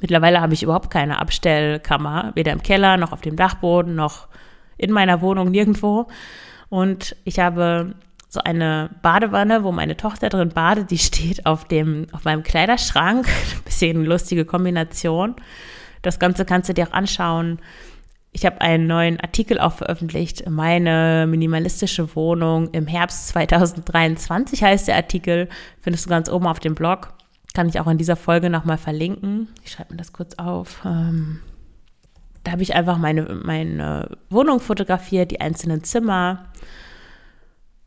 Mittlerweile 0.00 0.40
habe 0.40 0.54
ich 0.54 0.62
überhaupt 0.62 0.90
keine 0.90 1.18
Abstellkammer, 1.20 2.32
weder 2.34 2.52
im 2.52 2.62
Keller 2.62 2.96
noch 2.96 3.12
auf 3.12 3.20
dem 3.20 3.36
Dachboden 3.36 3.94
noch 3.94 4.28
in 4.76 4.90
meiner 4.90 5.20
Wohnung 5.20 5.50
nirgendwo. 5.50 6.08
Und 6.68 7.16
ich 7.24 7.38
habe 7.38 7.94
so 8.28 8.40
eine 8.40 8.90
Badewanne, 9.00 9.62
wo 9.64 9.72
meine 9.72 9.96
Tochter 9.96 10.28
drin 10.28 10.50
badet, 10.50 10.90
die 10.90 10.98
steht 10.98 11.46
auf 11.46 11.64
dem, 11.66 12.08
auf 12.12 12.24
meinem 12.24 12.42
Kleiderschrank. 12.42 13.26
Ein 13.56 13.62
bisschen 13.64 14.04
lustige 14.04 14.44
Kombination. 14.44 15.36
Das 16.02 16.18
Ganze 16.18 16.44
kannst 16.44 16.68
du 16.68 16.74
dir 16.74 16.88
auch 16.88 16.92
anschauen. 16.92 17.60
Ich 18.32 18.44
habe 18.44 18.60
einen 18.60 18.88
neuen 18.88 19.20
Artikel 19.20 19.60
auch 19.60 19.74
veröffentlicht. 19.74 20.50
Meine 20.50 21.26
minimalistische 21.28 22.16
Wohnung 22.16 22.68
im 22.72 22.88
Herbst 22.88 23.28
2023 23.28 24.64
heißt 24.64 24.88
der 24.88 24.96
Artikel. 24.96 25.48
Findest 25.80 26.06
du 26.06 26.10
ganz 26.10 26.28
oben 26.28 26.48
auf 26.48 26.58
dem 26.58 26.74
Blog. 26.74 27.14
Kann 27.54 27.68
ich 27.68 27.80
auch 27.80 27.86
in 27.86 27.98
dieser 27.98 28.16
Folge 28.16 28.50
nochmal 28.50 28.78
verlinken. 28.78 29.48
Ich 29.64 29.72
schreibe 29.72 29.94
mir 29.94 29.96
das 29.96 30.12
kurz 30.12 30.34
auf. 30.34 30.82
Ähm, 30.84 31.40
da 32.42 32.52
habe 32.52 32.62
ich 32.62 32.74
einfach 32.74 32.98
meine, 32.98 33.22
meine 33.42 34.18
Wohnung 34.28 34.60
fotografiert, 34.60 35.30
die 35.30 35.40
einzelnen 35.40 35.82
Zimmer, 35.82 36.44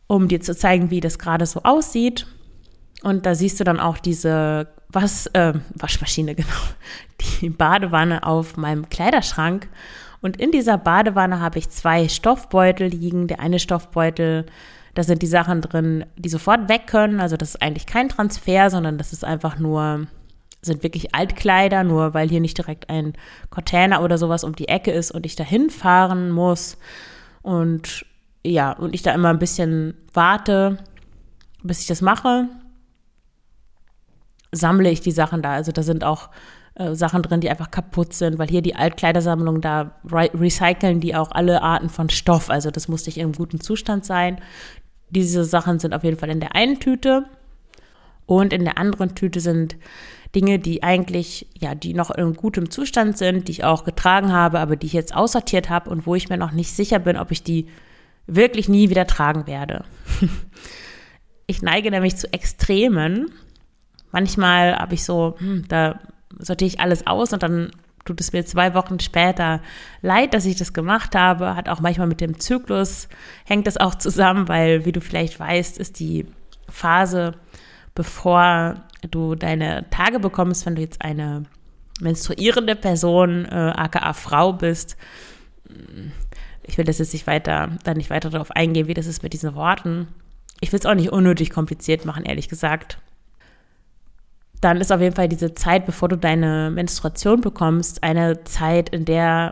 um 0.07 0.27
dir 0.27 0.41
zu 0.41 0.55
zeigen, 0.55 0.89
wie 0.89 0.99
das 0.99 1.19
gerade 1.19 1.45
so 1.45 1.61
aussieht. 1.63 2.25
Und 3.03 3.27
da 3.27 3.35
siehst 3.35 3.59
du 3.59 3.63
dann 3.63 3.79
auch 3.79 3.99
diese 3.99 4.67
was, 4.89 5.27
äh, 5.27 5.53
Waschmaschine, 5.75 6.33
genau, 6.35 6.47
die 7.41 7.49
Badewanne 7.49 8.23
auf 8.23 8.57
meinem 8.57 8.89
Kleiderschrank. 8.89 9.67
Und 10.21 10.37
in 10.37 10.51
dieser 10.51 10.77
Badewanne 10.77 11.39
habe 11.39 11.59
ich 11.59 11.69
zwei 11.69 12.07
Stoffbeutel 12.09 12.87
liegen. 12.87 13.27
Der 13.27 13.39
eine 13.39 13.59
Stoffbeutel, 13.59 14.45
da 14.97 15.03
sind 15.03 15.21
die 15.21 15.27
Sachen 15.27 15.61
drin, 15.61 16.05
die 16.17 16.29
sofort 16.29 16.69
weg 16.69 16.87
können. 16.87 17.19
Also 17.19 17.37
das 17.37 17.49
ist 17.49 17.61
eigentlich 17.61 17.85
kein 17.85 18.09
Transfer, 18.09 18.69
sondern 18.69 18.97
das 18.97 19.13
ist 19.13 19.23
einfach 19.23 19.59
nur, 19.59 20.07
sind 20.61 20.83
wirklich 20.83 21.13
Altkleider, 21.13 21.83
nur 21.83 22.13
weil 22.13 22.29
hier 22.29 22.41
nicht 22.41 22.57
direkt 22.57 22.89
ein 22.89 23.13
Container 23.49 24.01
oder 24.01 24.17
sowas 24.17 24.43
um 24.43 24.55
die 24.55 24.67
Ecke 24.67 24.91
ist 24.91 25.11
und 25.11 25.25
ich 25.25 25.35
dahin 25.35 25.69
fahren 25.69 26.31
muss. 26.31 26.77
Und 27.41 28.05
ja, 28.45 28.71
und 28.71 28.95
ich 28.95 29.03
da 29.03 29.13
immer 29.13 29.29
ein 29.29 29.39
bisschen 29.39 29.93
warte, 30.13 30.77
bis 31.63 31.81
ich 31.81 31.87
das 31.87 32.01
mache 32.01 32.47
sammle 34.51 34.89
ich 34.89 35.01
die 35.01 35.11
Sachen 35.11 35.41
da. 35.41 35.53
Also 35.53 35.71
da 35.71 35.83
sind 35.83 36.03
auch 36.03 36.29
äh, 36.75 36.95
Sachen 36.95 37.21
drin, 37.21 37.41
die 37.41 37.49
einfach 37.49 37.71
kaputt 37.71 38.13
sind, 38.13 38.39
weil 38.39 38.47
hier 38.47 38.61
die 38.61 38.75
Altkleidersammlung, 38.75 39.61
da 39.61 39.91
re 40.09 40.29
recyceln 40.33 40.99
die 40.99 41.15
auch 41.15 41.31
alle 41.31 41.61
Arten 41.61 41.89
von 41.89 42.09
Stoff. 42.09 42.49
Also 42.49 42.71
das 42.71 42.87
muss 42.87 43.05
nicht 43.05 43.17
in 43.17 43.31
guten 43.31 43.59
Zustand 43.59 44.05
sein. 44.05 44.39
Diese 45.09 45.43
Sachen 45.43 45.79
sind 45.79 45.93
auf 45.93 46.03
jeden 46.03 46.17
Fall 46.17 46.29
in 46.29 46.39
der 46.39 46.55
einen 46.55 46.79
Tüte. 46.79 47.25
Und 48.25 48.51
in 48.51 48.65
der 48.65 48.77
anderen 48.77 49.15
Tüte 49.15 49.39
sind 49.39 49.77
Dinge, 50.35 50.59
die 50.59 50.83
eigentlich, 50.83 51.47
ja, 51.57 51.75
die 51.75 51.93
noch 51.93 52.11
in 52.11 52.33
gutem 52.33 52.69
Zustand 52.69 53.17
sind, 53.17 53.47
die 53.47 53.53
ich 53.53 53.63
auch 53.63 53.85
getragen 53.85 54.33
habe, 54.33 54.59
aber 54.59 54.75
die 54.75 54.87
ich 54.87 54.93
jetzt 54.93 55.15
aussortiert 55.15 55.69
habe 55.69 55.89
und 55.89 56.05
wo 56.05 56.15
ich 56.15 56.27
mir 56.27 56.37
noch 56.37 56.51
nicht 56.51 56.73
sicher 56.73 56.99
bin, 56.99 57.15
ob 57.15 57.31
ich 57.31 57.43
die 57.43 57.67
wirklich 58.25 58.67
nie 58.67 58.89
wieder 58.89 59.07
tragen 59.07 59.47
werde. 59.47 59.85
ich 61.47 61.61
neige 61.61 61.89
nämlich 61.89 62.17
zu 62.17 62.31
Extremen 62.33 63.31
manchmal 64.11 64.75
habe 64.75 64.93
ich 64.93 65.03
so, 65.03 65.35
hm, 65.37 65.65
da 65.67 65.99
sortiere 66.39 66.67
ich 66.67 66.79
alles 66.79 67.07
aus 67.07 67.33
und 67.33 67.43
dann 67.43 67.71
tut 68.07 68.21
es 68.21 68.33
mir 68.33 68.45
zwei 68.45 68.73
Wochen 68.73 68.99
später 68.99 69.61
leid, 70.01 70.33
dass 70.33 70.45
ich 70.45 70.55
das 70.55 70.73
gemacht 70.73 71.13
habe. 71.15 71.55
Hat 71.55 71.69
auch 71.69 71.81
manchmal 71.81 72.07
mit 72.07 72.21
dem 72.21 72.39
Zyklus, 72.39 73.07
hängt 73.45 73.67
das 73.67 73.77
auch 73.77 73.95
zusammen, 73.95 74.47
weil, 74.47 74.85
wie 74.85 74.91
du 74.91 75.01
vielleicht 75.01 75.39
weißt, 75.39 75.77
ist 75.77 75.99
die 75.99 76.25
Phase, 76.69 77.33
bevor 77.93 78.75
du 79.11 79.35
deine 79.35 79.85
Tage 79.89 80.19
bekommst, 80.19 80.65
wenn 80.65 80.75
du 80.75 80.81
jetzt 80.81 81.01
eine 81.01 81.43
menstruierende 81.99 82.75
Person, 82.75 83.45
äh, 83.45 83.73
aka 83.75 84.13
Frau 84.13 84.53
bist. 84.53 84.97
Ich 86.63 86.77
will 86.77 86.85
das 86.85 86.99
jetzt 86.99 87.13
nicht 87.13 87.27
weiter, 87.27 87.69
da 87.83 87.93
nicht 87.93 88.09
weiter 88.09 88.29
darauf 88.29 88.51
eingehen, 88.51 88.87
wie 88.87 88.93
das 88.93 89.07
ist 89.07 89.23
mit 89.23 89.33
diesen 89.33 89.55
Worten. 89.55 90.07
Ich 90.61 90.71
will 90.71 90.79
es 90.79 90.85
auch 90.85 90.95
nicht 90.95 91.11
unnötig 91.11 91.49
kompliziert 91.49 92.05
machen, 92.05 92.25
ehrlich 92.25 92.49
gesagt 92.49 92.99
dann 94.61 94.81
ist 94.81 94.91
auf 94.91 95.01
jeden 95.01 95.15
Fall 95.15 95.29
diese 95.29 95.53
Zeit, 95.53 95.85
bevor 95.85 96.09
du 96.09 96.17
deine 96.17 96.71
Menstruation 96.71 97.41
bekommst, 97.41 98.03
eine 98.03 98.43
Zeit, 98.43 98.89
in 98.89 99.05
der 99.05 99.51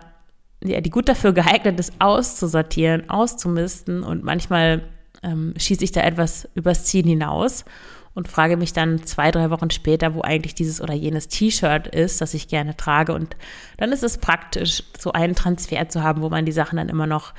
ja, 0.63 0.81
die 0.81 0.89
gut 0.89 1.07
dafür 1.07 1.33
geeignet 1.33 1.79
ist, 1.79 1.93
auszusortieren, 1.99 3.09
auszumisten. 3.09 4.03
Und 4.03 4.23
manchmal 4.23 4.83
ähm, 5.23 5.53
schieße 5.57 5.83
ich 5.83 5.91
da 5.91 6.01
etwas 6.01 6.49
übers 6.55 6.85
Ziel 6.85 7.05
hinaus 7.05 7.65
und 8.13 8.27
frage 8.27 8.57
mich 8.57 8.73
dann 8.73 9.03
zwei, 9.03 9.29
drei 9.31 9.49
Wochen 9.49 9.69
später, 9.69 10.15
wo 10.15 10.21
eigentlich 10.21 10.55
dieses 10.55 10.81
oder 10.81 10.93
jenes 10.93 11.27
T-Shirt 11.27 11.87
ist, 11.87 12.21
das 12.21 12.33
ich 12.33 12.47
gerne 12.47 12.75
trage. 12.77 13.13
Und 13.13 13.35
dann 13.77 13.91
ist 13.91 14.03
es 14.03 14.17
praktisch, 14.17 14.83
so 14.97 15.11
einen 15.11 15.35
Transfer 15.35 15.87
zu 15.89 16.01
haben, 16.01 16.21
wo 16.21 16.29
man 16.29 16.45
die 16.45 16.51
Sachen 16.51 16.77
dann 16.77 16.89
immer 16.89 17.07
noch 17.07 17.33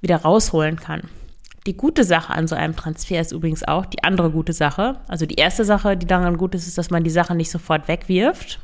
wieder 0.00 0.16
rausholen 0.16 0.76
kann. 0.76 1.02
Die 1.66 1.76
gute 1.76 2.04
Sache 2.04 2.32
an 2.32 2.46
so 2.46 2.54
einem 2.54 2.76
Transfer 2.76 3.20
ist 3.20 3.32
übrigens 3.32 3.62
auch 3.62 3.84
die 3.86 4.02
andere 4.04 4.30
gute 4.30 4.52
Sache. 4.52 4.96
Also 5.08 5.26
die 5.26 5.34
erste 5.34 5.64
Sache, 5.64 5.96
die 5.96 6.06
daran 6.06 6.38
gut 6.38 6.54
ist, 6.54 6.66
ist, 6.66 6.78
dass 6.78 6.90
man 6.90 7.04
die 7.04 7.10
Sachen 7.10 7.36
nicht 7.36 7.50
sofort 7.50 7.88
wegwirft 7.88 8.60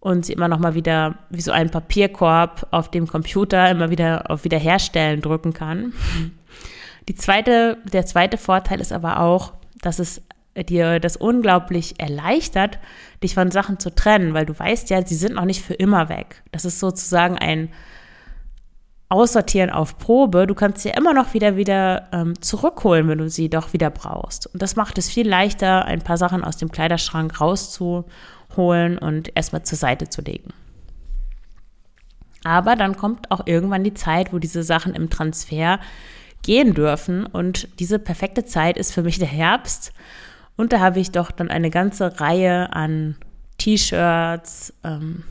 und 0.00 0.24
sie 0.24 0.32
immer 0.32 0.48
noch 0.48 0.58
mal 0.58 0.74
wieder 0.74 1.16
wie 1.30 1.40
so 1.40 1.52
ein 1.52 1.70
Papierkorb 1.70 2.68
auf 2.70 2.90
dem 2.90 3.06
Computer 3.06 3.70
immer 3.70 3.90
wieder 3.90 4.30
auf 4.30 4.44
Wiederherstellen 4.44 5.20
drücken 5.20 5.52
kann. 5.52 5.92
Die 7.08 7.14
zweite, 7.14 7.78
der 7.92 8.06
zweite 8.06 8.38
Vorteil 8.38 8.80
ist 8.80 8.92
aber 8.92 9.20
auch, 9.20 9.54
dass 9.80 9.98
es 9.98 10.22
dir 10.56 11.00
das 11.00 11.16
unglaublich 11.16 12.00
erleichtert, 12.00 12.78
dich 13.22 13.34
von 13.34 13.50
Sachen 13.50 13.78
zu 13.78 13.94
trennen, 13.94 14.34
weil 14.34 14.46
du 14.46 14.58
weißt 14.58 14.90
ja, 14.90 15.04
sie 15.06 15.14
sind 15.14 15.34
noch 15.34 15.44
nicht 15.44 15.62
für 15.62 15.74
immer 15.74 16.08
weg. 16.08 16.42
Das 16.52 16.64
ist 16.64 16.80
sozusagen 16.80 17.38
ein 17.38 17.68
aussortieren 19.08 19.70
auf 19.70 19.98
Probe. 19.98 20.46
Du 20.46 20.54
kannst 20.54 20.82
sie 20.82 20.90
immer 20.90 21.14
noch 21.14 21.34
wieder 21.34 21.56
wieder 21.56 22.08
ähm, 22.12 22.40
zurückholen, 22.40 23.08
wenn 23.08 23.18
du 23.18 23.30
sie 23.30 23.48
doch 23.48 23.72
wieder 23.72 23.90
brauchst. 23.90 24.46
Und 24.46 24.60
das 24.60 24.76
macht 24.76 24.98
es 24.98 25.08
viel 25.08 25.28
leichter, 25.28 25.86
ein 25.86 26.02
paar 26.02 26.18
Sachen 26.18 26.44
aus 26.44 26.58
dem 26.58 26.70
Kleiderschrank 26.70 27.40
rauszuholen 27.40 28.98
und 28.98 29.34
erstmal 29.34 29.62
zur 29.62 29.78
Seite 29.78 30.08
zu 30.08 30.20
legen. 30.20 30.52
Aber 32.44 32.76
dann 32.76 32.96
kommt 32.96 33.30
auch 33.30 33.46
irgendwann 33.46 33.84
die 33.84 33.94
Zeit, 33.94 34.32
wo 34.32 34.38
diese 34.38 34.62
Sachen 34.62 34.94
im 34.94 35.10
Transfer 35.10 35.80
gehen 36.42 36.74
dürfen. 36.74 37.26
Und 37.26 37.68
diese 37.80 37.98
perfekte 37.98 38.44
Zeit 38.44 38.76
ist 38.76 38.92
für 38.92 39.02
mich 39.02 39.18
der 39.18 39.28
Herbst. 39.28 39.92
Und 40.56 40.72
da 40.72 40.80
habe 40.80 41.00
ich 41.00 41.10
doch 41.10 41.30
dann 41.30 41.50
eine 41.50 41.70
ganze 41.70 42.20
Reihe 42.20 42.72
an 42.72 43.16
T-Shirts, 43.58 44.72
ähm, 44.84 45.24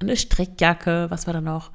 eine 0.00 0.16
Strickjacke, 0.16 1.06
was 1.10 1.26
war 1.26 1.34
da 1.34 1.40
noch? 1.40 1.70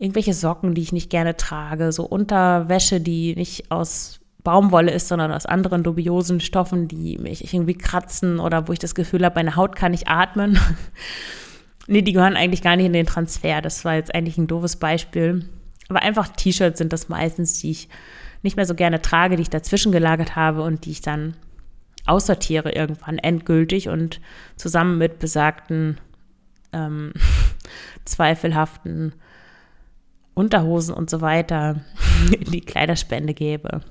Irgendwelche 0.00 0.32
Socken, 0.32 0.74
die 0.74 0.80
ich 0.80 0.92
nicht 0.92 1.10
gerne 1.10 1.36
trage, 1.36 1.92
so 1.92 2.04
Unterwäsche, 2.04 3.00
die 3.00 3.36
nicht 3.36 3.70
aus 3.70 4.18
Baumwolle 4.42 4.90
ist, 4.90 5.08
sondern 5.08 5.30
aus 5.30 5.44
anderen 5.44 5.82
dubiosen 5.82 6.40
Stoffen, 6.40 6.88
die 6.88 7.18
mich 7.18 7.52
irgendwie 7.52 7.76
kratzen 7.76 8.40
oder 8.40 8.66
wo 8.66 8.72
ich 8.72 8.78
das 8.78 8.94
Gefühl 8.94 9.24
habe, 9.24 9.34
meine 9.34 9.56
Haut 9.56 9.76
kann 9.76 9.92
nicht 9.92 10.08
atmen. 10.08 10.58
nee, 11.86 12.00
die 12.00 12.14
gehören 12.14 12.36
eigentlich 12.36 12.62
gar 12.62 12.76
nicht 12.76 12.86
in 12.86 12.94
den 12.94 13.04
Transfer. 13.04 13.60
Das 13.60 13.84
war 13.84 13.94
jetzt 13.94 14.14
eigentlich 14.14 14.38
ein 14.38 14.46
doofes 14.46 14.76
Beispiel. 14.76 15.44
Aber 15.90 16.00
einfach 16.00 16.28
T-Shirts 16.28 16.78
sind 16.78 16.94
das 16.94 17.10
meistens, 17.10 17.60
die 17.60 17.70
ich 17.70 17.90
nicht 18.42 18.56
mehr 18.56 18.64
so 18.64 18.74
gerne 18.74 19.02
trage, 19.02 19.36
die 19.36 19.42
ich 19.42 19.50
dazwischen 19.50 19.92
gelagert 19.92 20.34
habe 20.34 20.62
und 20.62 20.86
die 20.86 20.92
ich 20.92 21.02
dann 21.02 21.36
aussortiere 22.06 22.72
irgendwann 22.72 23.18
endgültig 23.18 23.90
und 23.90 24.22
zusammen 24.56 24.96
mit 24.96 25.18
besagten 25.18 25.98
ähm, 26.72 27.12
zweifelhaften 28.06 29.12
Unterhosen 30.40 30.94
und 30.94 31.10
so 31.10 31.20
weiter 31.20 31.82
in 32.32 32.50
die 32.50 32.62
Kleiderspende 32.62 33.34
gebe. 33.34 33.82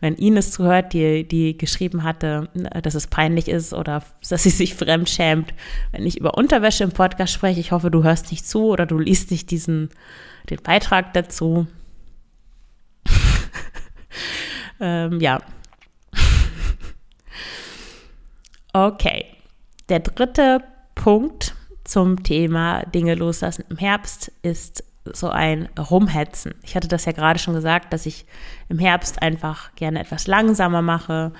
Wenn 0.00 0.14
Ines 0.14 0.52
zuhört, 0.52 0.92
die, 0.92 1.26
die 1.26 1.56
geschrieben 1.56 2.02
hatte, 2.02 2.48
dass 2.82 2.94
es 2.94 3.06
peinlich 3.06 3.48
ist 3.48 3.72
oder 3.72 4.02
dass 4.28 4.42
sie 4.42 4.50
sich 4.50 4.74
fremd 4.74 5.08
schämt, 5.08 5.52
wenn 5.92 6.06
ich 6.06 6.18
über 6.18 6.36
Unterwäsche 6.36 6.84
im 6.84 6.92
Podcast 6.92 7.32
spreche, 7.32 7.60
ich 7.60 7.72
hoffe, 7.72 7.90
du 7.90 8.02
hörst 8.02 8.30
nicht 8.30 8.46
zu 8.46 8.66
oder 8.66 8.86
du 8.86 8.98
liest 8.98 9.30
nicht 9.30 9.50
diesen, 9.50 9.90
den 10.50 10.62
Beitrag 10.62 11.12
dazu. 11.14 11.66
ähm, 14.80 15.20
ja. 15.20 15.40
okay. 18.72 19.26
Der 19.88 20.00
dritte 20.00 20.62
Punkt 20.94 21.54
zum 21.84 22.22
Thema 22.22 22.82
Dinge 22.86 23.14
loslassen 23.14 23.64
im 23.70 23.76
Herbst 23.78 24.32
ist 24.42 24.84
so 25.14 25.28
ein 25.28 25.68
Rumhetzen. 25.78 26.54
Ich 26.62 26.76
hatte 26.76 26.88
das 26.88 27.04
ja 27.04 27.12
gerade 27.12 27.38
schon 27.38 27.54
gesagt, 27.54 27.92
dass 27.92 28.06
ich 28.06 28.26
im 28.68 28.78
Herbst 28.78 29.22
einfach 29.22 29.74
gerne 29.74 30.00
etwas 30.00 30.26
langsamer 30.26 30.82
mache, 30.82 31.32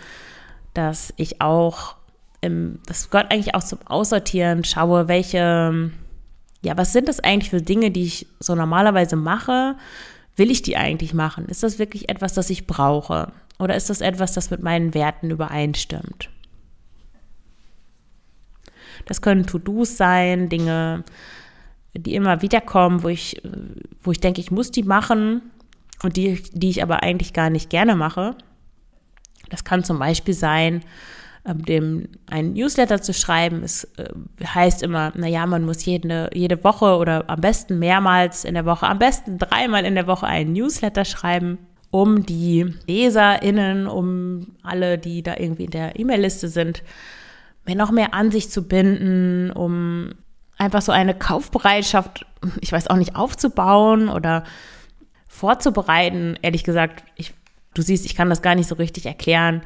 dass 0.74 1.12
ich 1.16 1.40
auch, 1.40 1.96
im, 2.40 2.80
das 2.86 3.10
gehört 3.10 3.32
eigentlich 3.32 3.54
auch 3.54 3.64
zum 3.64 3.78
Aussortieren, 3.86 4.64
schaue, 4.64 5.08
welche, 5.08 5.90
ja, 6.62 6.76
was 6.76 6.92
sind 6.92 7.08
das 7.08 7.20
eigentlich 7.20 7.50
für 7.50 7.62
Dinge, 7.62 7.90
die 7.90 8.04
ich 8.04 8.26
so 8.40 8.54
normalerweise 8.54 9.16
mache? 9.16 9.76
Will 10.36 10.50
ich 10.50 10.62
die 10.62 10.76
eigentlich 10.76 11.14
machen? 11.14 11.46
Ist 11.46 11.62
das 11.62 11.78
wirklich 11.78 12.08
etwas, 12.08 12.34
das 12.34 12.50
ich 12.50 12.66
brauche? 12.66 13.32
Oder 13.58 13.74
ist 13.74 13.88
das 13.88 14.00
etwas, 14.00 14.34
das 14.34 14.50
mit 14.50 14.62
meinen 14.62 14.92
Werten 14.92 15.30
übereinstimmt? 15.30 16.28
Das 19.06 19.22
können 19.22 19.46
To-Dos 19.46 19.96
sein, 19.96 20.48
Dinge, 20.48 21.04
die 21.98 22.14
immer 22.14 22.42
wieder 22.42 22.60
kommen, 22.60 23.02
wo 23.02 23.08
ich, 23.08 23.42
wo 24.02 24.12
ich 24.12 24.20
denke, 24.20 24.40
ich 24.40 24.50
muss 24.50 24.70
die 24.70 24.82
machen 24.82 25.42
und 26.02 26.16
die, 26.16 26.42
die 26.52 26.70
ich 26.70 26.82
aber 26.82 27.02
eigentlich 27.02 27.32
gar 27.32 27.50
nicht 27.50 27.70
gerne 27.70 27.96
mache. 27.96 28.34
Das 29.50 29.64
kann 29.64 29.84
zum 29.84 29.98
Beispiel 29.98 30.34
sein, 30.34 30.82
ähm, 31.46 31.64
dem 31.64 32.08
einen 32.28 32.54
Newsletter 32.54 33.00
zu 33.00 33.14
schreiben. 33.14 33.62
Es 33.62 33.84
äh, 33.96 34.08
heißt 34.44 34.82
immer, 34.82 35.12
naja, 35.14 35.46
man 35.46 35.64
muss 35.64 35.84
jede, 35.84 36.30
jede 36.34 36.62
Woche 36.64 36.96
oder 36.96 37.30
am 37.30 37.40
besten 37.40 37.78
mehrmals 37.78 38.44
in 38.44 38.54
der 38.54 38.66
Woche, 38.66 38.86
am 38.86 38.98
besten 38.98 39.38
dreimal 39.38 39.84
in 39.84 39.94
der 39.94 40.06
Woche 40.06 40.26
einen 40.26 40.52
Newsletter 40.52 41.04
schreiben, 41.04 41.58
um 41.90 42.26
die 42.26 42.74
LeserInnen, 42.88 43.86
um 43.86 44.56
alle, 44.62 44.98
die 44.98 45.22
da 45.22 45.36
irgendwie 45.38 45.64
in 45.64 45.70
der 45.70 45.98
E-Mail-Liste 45.98 46.48
sind, 46.48 46.82
noch 47.74 47.90
mehr 47.90 48.14
an 48.14 48.30
sich 48.30 48.50
zu 48.50 48.66
binden, 48.66 49.50
um 49.50 50.10
einfach 50.58 50.82
so 50.82 50.92
eine 50.92 51.14
Kaufbereitschaft, 51.14 52.26
ich 52.60 52.72
weiß 52.72 52.88
auch 52.88 52.96
nicht, 52.96 53.16
aufzubauen 53.16 54.08
oder 54.08 54.44
vorzubereiten. 55.28 56.38
Ehrlich 56.42 56.64
gesagt, 56.64 57.04
ich, 57.16 57.34
du 57.74 57.82
siehst, 57.82 58.06
ich 58.06 58.14
kann 58.14 58.30
das 58.30 58.42
gar 58.42 58.54
nicht 58.54 58.68
so 58.68 58.74
richtig 58.76 59.06
erklären. 59.06 59.62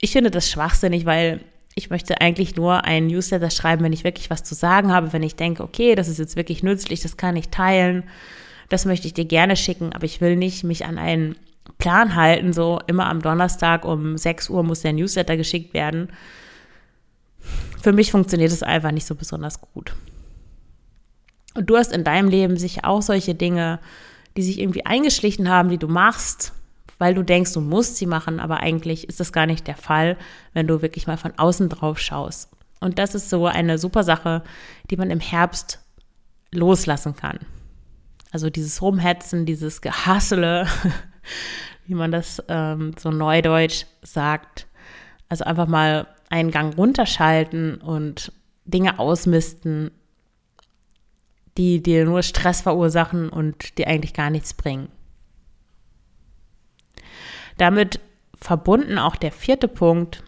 Ich 0.00 0.12
finde 0.12 0.30
das 0.30 0.50
schwachsinnig, 0.50 1.04
weil 1.04 1.40
Ich 1.76 1.88
möchte 1.88 2.20
eigentlich 2.20 2.56
nur 2.56 2.84
einen 2.84 3.06
Newsletter 3.06 3.50
schreiben, 3.50 3.84
wenn 3.84 3.92
ich 3.92 4.04
wirklich 4.04 4.28
was 4.28 4.42
zu 4.42 4.54
sagen 4.54 4.92
habe, 4.92 5.12
wenn 5.12 5.22
ich 5.22 5.36
denke, 5.36 5.62
okay, 5.62 5.94
das 5.94 6.08
ist 6.08 6.18
jetzt 6.18 6.36
wirklich 6.36 6.62
nützlich, 6.62 7.00
das 7.00 7.16
kann 7.16 7.36
ich 7.36 7.48
teilen, 7.48 8.02
das 8.68 8.84
möchte 8.84 9.06
ich 9.06 9.14
dir 9.14 9.24
gerne 9.24 9.56
schicken, 9.56 9.92
aber 9.92 10.04
ich 10.04 10.20
will 10.20 10.36
nicht 10.36 10.64
mich 10.64 10.84
an 10.84 10.98
einen 10.98 11.36
Plan 11.78 12.16
halten, 12.16 12.52
so 12.52 12.80
immer 12.86 13.06
am 13.06 13.22
Donnerstag 13.22 13.84
um 13.84 14.18
6 14.18 14.50
Uhr 14.50 14.62
muss 14.64 14.80
der 14.82 14.92
Newsletter 14.92 15.36
geschickt 15.36 15.72
werden. 15.72 16.08
Für 17.80 17.92
mich 17.92 18.10
funktioniert 18.10 18.52
es 18.52 18.62
einfach 18.62 18.90
nicht 18.90 19.06
so 19.06 19.14
besonders 19.14 19.60
gut. 19.60 19.94
Und 21.54 21.68
du 21.68 21.76
hast 21.76 21.92
in 21.92 22.04
deinem 22.04 22.28
Leben 22.28 22.56
sicher 22.56 22.82
auch 22.84 23.02
solche 23.02 23.34
Dinge, 23.34 23.80
die 24.36 24.42
sich 24.42 24.60
irgendwie 24.60 24.86
eingeschlichen 24.86 25.48
haben, 25.48 25.68
die 25.68 25.78
du 25.78 25.88
machst, 25.88 26.52
weil 26.98 27.14
du 27.14 27.22
denkst, 27.22 27.52
du 27.52 27.60
musst 27.60 27.96
sie 27.96 28.06
machen, 28.06 28.40
aber 28.40 28.60
eigentlich 28.60 29.08
ist 29.08 29.20
das 29.20 29.32
gar 29.32 29.46
nicht 29.46 29.66
der 29.66 29.76
Fall, 29.76 30.16
wenn 30.52 30.66
du 30.66 30.82
wirklich 30.82 31.06
mal 31.06 31.16
von 31.16 31.32
außen 31.36 31.68
drauf 31.68 31.98
schaust. 31.98 32.50
Und 32.80 32.98
das 32.98 33.14
ist 33.14 33.30
so 33.30 33.46
eine 33.46 33.78
super 33.78 34.04
Sache, 34.04 34.42
die 34.90 34.96
man 34.96 35.10
im 35.10 35.20
Herbst 35.20 35.80
loslassen 36.52 37.16
kann. 37.16 37.38
Also 38.32 38.48
dieses 38.48 38.80
Rumhetzen, 38.80 39.46
dieses 39.46 39.80
Gehassele, 39.80 40.66
wie 41.86 41.94
man 41.94 42.12
das 42.12 42.42
ähm, 42.48 42.92
so 42.98 43.10
neudeutsch 43.10 43.86
sagt. 44.02 44.66
Also 45.28 45.44
einfach 45.44 45.66
mal 45.66 46.06
einen 46.28 46.50
Gang 46.50 46.76
runterschalten 46.76 47.76
und 47.76 48.32
Dinge 48.64 48.98
ausmisten, 48.98 49.90
die 51.56 51.82
dir 51.82 52.04
nur 52.04 52.22
Stress 52.22 52.60
verursachen 52.60 53.28
und 53.28 53.78
dir 53.78 53.88
eigentlich 53.88 54.14
gar 54.14 54.30
nichts 54.30 54.54
bringen. 54.54 54.88
Damit 57.58 58.00
verbunden 58.40 58.98
auch 58.98 59.16
der 59.16 59.32
vierte 59.32 59.68
Punkt, 59.68 60.22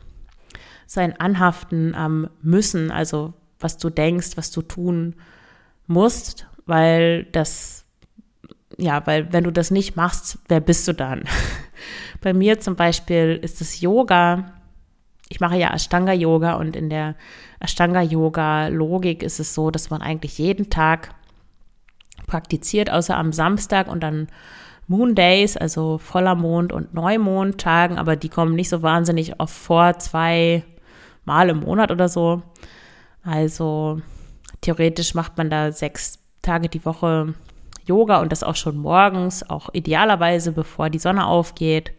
sein 0.87 1.19
Anhaften 1.19 1.95
am 1.95 2.29
Müssen, 2.43 2.91
also 2.91 3.33
was 3.59 3.79
du 3.79 3.89
denkst, 3.89 4.37
was 4.37 4.51
du 4.51 4.61
tun 4.61 5.15
musst, 5.87 6.47
weil 6.67 7.25
das, 7.33 7.87
ja, 8.77 9.07
weil 9.07 9.33
wenn 9.33 9.45
du 9.45 9.51
das 9.51 9.71
nicht 9.71 9.97
machst, 9.97 10.39
wer 10.49 10.61
bist 10.61 10.87
du 10.89 10.93
dann? 10.93 11.25
Bei 12.21 12.35
mir 12.35 12.61
zum 12.61 12.77
Beispiel 12.77 13.39
ist 13.43 13.61
es 13.61 13.81
Yoga. 13.81 14.53
Ich 15.29 15.41
mache 15.41 15.57
ja 15.57 15.73
Ashtanga-Yoga 15.73 16.55
und 16.55 16.77
in 16.77 16.91
der 16.91 17.17
Ashtanga-Yoga-Logik 17.63 19.23
ist 19.23 19.41
es 19.41 19.55
so, 19.55 19.71
dass 19.71 19.91
man 19.91 20.03
eigentlich 20.03 20.39
jeden 20.39 20.71
Tag 20.71 21.15
praktiziert, 22.27 22.91
außer 22.91 23.17
am 23.17 23.33
Samstag 23.33 23.89
und 23.89 24.03
dann 24.03 24.29
Moon 24.89 25.15
Days, 25.15 25.57
also 25.57 25.99
voller 25.99 26.35
Mond 26.35 26.73
und 26.73 26.93
Neumondtagen, 26.93 27.99
aber 27.99 28.17
die 28.17 28.29
kommen 28.29 28.55
nicht 28.55 28.69
so 28.69 28.83
wahnsinnig 28.83 29.41
oft 29.41 29.55
vor, 29.55 29.99
zwei 29.99 30.65
Mal 31.25 31.51
im 31.51 31.61
Monat 31.61 31.93
oder 31.93 32.09
so. 32.09 32.43
Also 33.23 34.01
theoretisch 34.61 35.15
macht 35.15 35.39
man 35.39 35.51
da 35.51 35.71
sechs 35.71 36.19
Tage 36.43 36.69
die 36.69 36.85
Woche 36.85 37.35
Yoga 37.87 38.21
und 38.21 38.33
das 38.33 38.43
auch 38.43 38.57
schon 38.57 38.77
morgens, 38.77 39.49
auch 39.49 39.71
idealerweise 39.73 40.53
bevor 40.53 40.91
die 40.91 40.99
Sonne 40.99 41.27
aufgeht, 41.27 41.93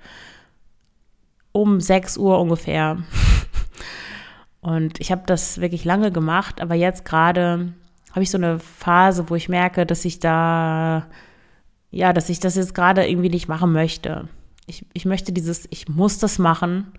um 1.52 1.80
6 1.80 2.18
Uhr 2.18 2.40
ungefähr. 2.40 2.98
Und 4.64 5.00
ich 5.00 5.12
habe 5.12 5.24
das 5.26 5.62
wirklich 5.62 5.86
lange 5.86 6.12
gemacht, 6.12 6.62
aber 6.62 6.74
jetzt 6.74 7.06
gerade 7.06 7.74
habe 8.12 8.24
ich 8.24 8.32
so 8.32 8.38
eine 8.38 8.60
Phase, 8.60 9.30
wo 9.30 9.36
ich 9.36 9.50
merke, 9.50 9.86
dass 9.86 10.06
ich 10.06 10.20
da 10.20 11.08
ja, 11.94 12.12
dass 12.12 12.30
ich 12.30 12.40
das 12.40 12.56
jetzt 12.56 12.74
gerade 12.74 13.08
irgendwie 13.08 13.30
nicht 13.30 13.48
machen 13.48 13.72
möchte. 13.72 14.28
Ich, 14.66 14.84
ich 14.94 15.06
möchte 15.06 15.32
dieses, 15.32 15.68
ich 15.70 15.88
muss 15.88 16.18
das 16.18 16.40
machen, 16.40 16.92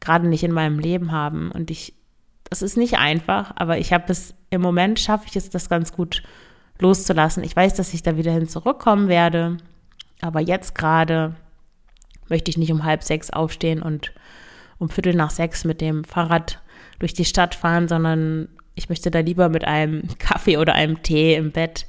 gerade 0.00 0.26
nicht 0.26 0.42
in 0.42 0.52
meinem 0.52 0.78
Leben 0.78 1.12
haben. 1.12 1.52
Und 1.52 1.70
ich, 1.70 1.92
das 2.48 2.62
ist 2.62 2.78
nicht 2.78 2.96
einfach, 2.96 3.52
aber 3.56 3.76
ich 3.76 3.92
habe 3.92 4.06
es, 4.08 4.34
im 4.48 4.62
Moment 4.62 5.00
schaffe 5.00 5.26
ich 5.28 5.36
es, 5.36 5.50
das 5.50 5.68
ganz 5.68 5.92
gut 5.92 6.22
loszulassen. 6.78 7.44
Ich 7.44 7.54
weiß, 7.54 7.74
dass 7.74 7.92
ich 7.92 8.02
da 8.02 8.16
wieder 8.16 8.32
hin 8.32 8.48
zurückkommen 8.48 9.08
werde, 9.08 9.58
aber 10.22 10.40
jetzt 10.40 10.74
gerade 10.74 11.34
möchte 12.30 12.50
ich 12.50 12.56
nicht 12.56 12.72
um 12.72 12.84
halb 12.84 13.02
sechs 13.02 13.28
aufstehen 13.28 13.82
und 13.82 14.14
um 14.78 14.88
Viertel 14.88 15.14
nach 15.14 15.30
sechs 15.30 15.64
mit 15.64 15.82
dem 15.82 16.04
Fahrrad 16.04 16.62
durch 16.98 17.14
die 17.14 17.24
Stadt 17.24 17.54
fahren, 17.54 17.88
sondern 17.88 18.48
ich 18.74 18.88
möchte 18.88 19.10
da 19.10 19.20
lieber 19.20 19.48
mit 19.48 19.64
einem 19.64 20.02
Kaffee 20.18 20.56
oder 20.56 20.74
einem 20.74 21.02
Tee 21.02 21.34
im 21.34 21.52
Bett 21.52 21.86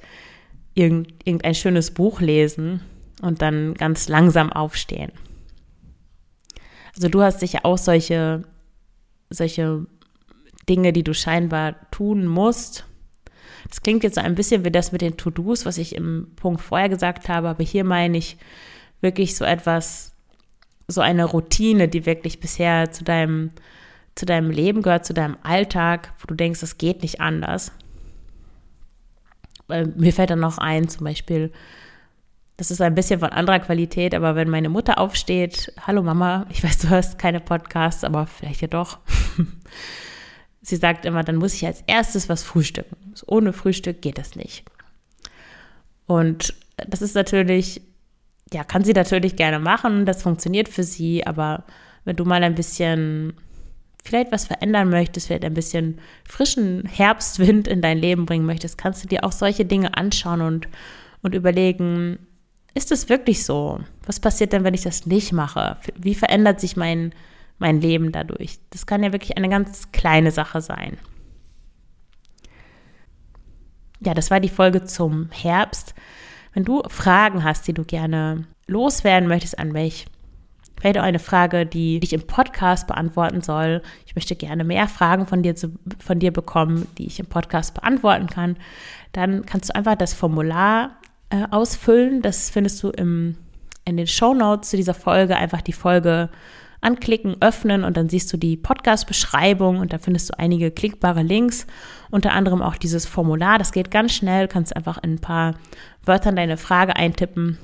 irgendein 0.75 1.55
schönes 1.55 1.91
Buch 1.91 2.21
lesen 2.21 2.81
und 3.21 3.41
dann 3.41 3.73
ganz 3.73 4.07
langsam 4.07 4.51
aufstehen. 4.51 5.11
Also 6.95 7.09
du 7.09 7.21
hast 7.21 7.39
sicher 7.39 7.59
auch 7.63 7.77
solche, 7.77 8.43
solche 9.29 9.85
Dinge, 10.67 10.93
die 10.93 11.03
du 11.03 11.13
scheinbar 11.13 11.75
tun 11.91 12.25
musst. 12.25 12.85
Das 13.67 13.81
klingt 13.81 14.03
jetzt 14.03 14.15
so 14.15 14.21
ein 14.21 14.35
bisschen 14.35 14.65
wie 14.65 14.71
das 14.71 14.91
mit 14.91 15.01
den 15.01 15.17
To-Dos, 15.17 15.65
was 15.65 15.77
ich 15.77 15.95
im 15.95 16.31
Punkt 16.35 16.61
vorher 16.61 16.89
gesagt 16.89 17.29
habe, 17.29 17.49
aber 17.49 17.63
hier 17.63 17.83
meine 17.83 18.17
ich 18.17 18.37
wirklich 19.01 19.35
so 19.35 19.45
etwas, 19.45 20.13
so 20.87 21.01
eine 21.01 21.25
Routine, 21.25 21.87
die 21.87 22.05
wirklich 22.05 22.39
bisher 22.39 22.91
zu 22.91 23.03
deinem, 23.03 23.51
zu 24.19 24.25
deinem 24.25 24.51
Leben 24.51 24.81
gehört, 24.81 25.05
zu 25.05 25.13
deinem 25.13 25.37
Alltag, 25.43 26.13
wo 26.19 26.27
du 26.27 26.35
denkst, 26.35 26.61
es 26.61 26.77
geht 26.77 27.01
nicht 27.01 27.21
anders 27.21 27.71
mir 29.95 30.13
fällt 30.13 30.31
dann 30.31 30.39
noch 30.39 30.57
ein, 30.57 30.87
zum 30.87 31.05
Beispiel, 31.05 31.51
das 32.57 32.71
ist 32.71 32.81
ein 32.81 32.95
bisschen 32.95 33.19
von 33.19 33.29
anderer 33.29 33.59
Qualität, 33.59 34.13
aber 34.13 34.35
wenn 34.35 34.49
meine 34.49 34.69
Mutter 34.69 34.97
aufsteht, 34.97 35.73
hallo 35.85 36.03
Mama, 36.03 36.45
ich 36.49 36.63
weiß, 36.63 36.79
du 36.79 36.89
hörst 36.89 37.19
keine 37.19 37.39
Podcasts, 37.39 38.03
aber 38.03 38.27
vielleicht 38.27 38.61
ja 38.61 38.67
doch. 38.67 38.97
Sie 40.61 40.75
sagt 40.75 41.05
immer, 41.05 41.23
dann 41.23 41.37
muss 41.37 41.53
ich 41.53 41.65
als 41.65 41.83
erstes 41.87 42.29
was 42.29 42.43
frühstücken. 42.43 42.95
ohne 43.27 43.53
Frühstück 43.53 44.01
geht 44.01 44.17
das 44.17 44.35
nicht. 44.35 44.65
Und 46.05 46.53
das 46.75 47.01
ist 47.01 47.15
natürlich, 47.15 47.81
ja, 48.51 48.63
kann 48.63 48.83
sie 48.83 48.93
natürlich 48.93 49.35
gerne 49.35 49.59
machen, 49.59 50.05
das 50.05 50.21
funktioniert 50.21 50.67
für 50.67 50.83
sie, 50.83 51.25
aber 51.25 51.63
wenn 52.03 52.15
du 52.15 52.25
mal 52.25 52.43
ein 52.43 52.55
bisschen 52.55 53.33
vielleicht 54.03 54.31
was 54.31 54.45
verändern 54.45 54.89
möchtest, 54.89 55.27
vielleicht 55.27 55.45
ein 55.45 55.53
bisschen 55.53 55.99
frischen 56.27 56.85
Herbstwind 56.85 57.67
in 57.67 57.81
dein 57.81 57.97
Leben 57.97 58.25
bringen 58.25 58.45
möchtest, 58.45 58.77
kannst 58.77 59.03
du 59.03 59.07
dir 59.07 59.23
auch 59.23 59.31
solche 59.31 59.65
Dinge 59.65 59.95
anschauen 59.95 60.41
und, 60.41 60.67
und 61.21 61.35
überlegen, 61.35 62.19
ist 62.73 62.91
es 62.91 63.09
wirklich 63.09 63.45
so? 63.45 63.79
Was 64.05 64.19
passiert 64.19 64.53
denn, 64.53 64.63
wenn 64.63 64.73
ich 64.73 64.83
das 64.83 65.05
nicht 65.05 65.33
mache? 65.33 65.77
Wie 65.97 66.15
verändert 66.15 66.59
sich 66.59 66.77
mein, 66.77 67.13
mein 67.57 67.81
Leben 67.81 68.11
dadurch? 68.11 68.59
Das 68.69 68.85
kann 68.85 69.03
ja 69.03 69.11
wirklich 69.11 69.37
eine 69.37 69.49
ganz 69.49 69.91
kleine 69.91 70.31
Sache 70.31 70.61
sein. 70.61 70.97
Ja, 74.01 74.13
das 74.13 74.31
war 74.31 74.39
die 74.39 74.49
Folge 74.49 74.85
zum 74.85 75.29
Herbst. 75.31 75.93
Wenn 76.53 76.63
du 76.63 76.81
Fragen 76.87 77.43
hast, 77.43 77.67
die 77.67 77.73
du 77.73 77.83
gerne 77.83 78.45
loswerden 78.65 79.27
möchtest 79.27 79.59
an 79.59 79.71
mich, 79.71 80.05
vielleicht 80.79 80.97
auch 80.97 81.03
eine 81.03 81.19
Frage, 81.19 81.65
die 81.65 81.99
ich 82.01 82.13
im 82.13 82.25
Podcast 82.25 82.87
beantworten 82.87 83.41
soll. 83.41 83.81
Ich 84.05 84.15
möchte 84.15 84.35
gerne 84.35 84.63
mehr 84.63 84.87
Fragen 84.87 85.27
von 85.27 85.43
dir, 85.43 85.55
zu, 85.55 85.73
von 85.99 86.19
dir 86.19 86.31
bekommen, 86.31 86.87
die 86.97 87.05
ich 87.05 87.19
im 87.19 87.25
Podcast 87.25 87.73
beantworten 87.73 88.27
kann. 88.27 88.57
Dann 89.11 89.45
kannst 89.45 89.69
du 89.69 89.75
einfach 89.75 89.95
das 89.95 90.13
Formular 90.13 90.97
äh, 91.29 91.45
ausfüllen. 91.51 92.21
Das 92.21 92.49
findest 92.49 92.81
du 92.81 92.89
im, 92.89 93.35
in 93.85 93.97
den 93.97 94.07
Show 94.07 94.33
Notes 94.33 94.69
zu 94.69 94.77
dieser 94.77 94.93
Folge. 94.93 95.35
Einfach 95.35 95.61
die 95.61 95.73
Folge 95.73 96.29
anklicken, 96.81 97.35
öffnen 97.41 97.83
und 97.83 97.97
dann 97.97 98.07
siehst 98.07 98.31
du 98.31 98.37
die 98.37 98.55
Podcast-Beschreibung 98.55 99.79
und 99.79 99.91
da 99.91 99.97
findest 99.97 100.29
du 100.29 100.39
einige 100.39 100.71
klickbare 100.71 101.23
Links, 101.23 101.67
unter 102.09 102.31
anderem 102.31 102.61
auch 102.61 102.77
dieses 102.77 103.05
Formular. 103.05 103.57
Das 103.57 103.73
geht 103.73 103.91
ganz 103.91 104.13
schnell, 104.13 104.47
kannst 104.47 104.73
einfach 104.77 104.97
in 105.03 105.15
ein 105.15 105.19
paar 105.19 105.55
Wörtern 106.05 106.37
deine 106.37 106.55
Frage 106.55 106.95
eintippen 106.95 107.57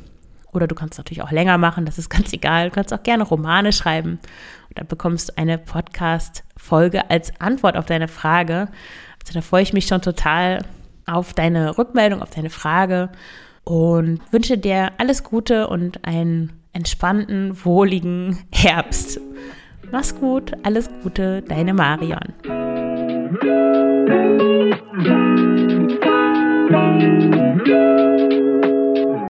oder 0.56 0.68
du 0.68 0.76
kannst 0.76 0.98
natürlich 0.98 1.22
auch 1.22 1.32
länger 1.32 1.58
machen, 1.58 1.86
das 1.86 1.98
ist 1.98 2.10
ganz 2.16 2.32
egal. 2.34 2.70
Du 2.70 2.76
kannst 2.76 2.94
auch 2.94 3.04
gerne 3.04 3.24
Romane 3.24 3.74
schreiben. 3.74 4.20
Und 4.70 4.80
dann 4.80 4.88
bekommst 4.88 5.30
du 5.30 5.38
eine 5.38 5.58
Podcast-Folge 5.58 7.10
als 7.10 7.40
Antwort 7.40 7.78
auf 7.78 7.86
deine 7.86 8.08
Frage. 8.08 8.70
Also 9.22 9.34
da 9.34 9.42
freue 9.42 9.64
ich 9.64 9.74
mich 9.74 9.88
schon 9.88 10.02
total 10.02 10.64
auf 11.06 11.34
deine 11.34 11.78
Rückmeldung, 11.78 12.22
auf 12.22 12.30
deine 12.32 12.50
Frage 12.50 13.10
und 13.64 14.22
wünsche 14.32 14.58
dir 14.58 14.92
alles 14.98 15.24
Gute 15.24 15.68
und 15.68 16.06
einen 16.06 16.54
entspannten, 16.74 17.64
wohligen 17.66 18.40
Herbst. 18.52 19.20
Mach's 19.92 20.16
gut, 20.16 20.54
alles 20.64 20.90
Gute, 21.04 21.44
deine 21.44 21.74
Marion. 21.74 22.34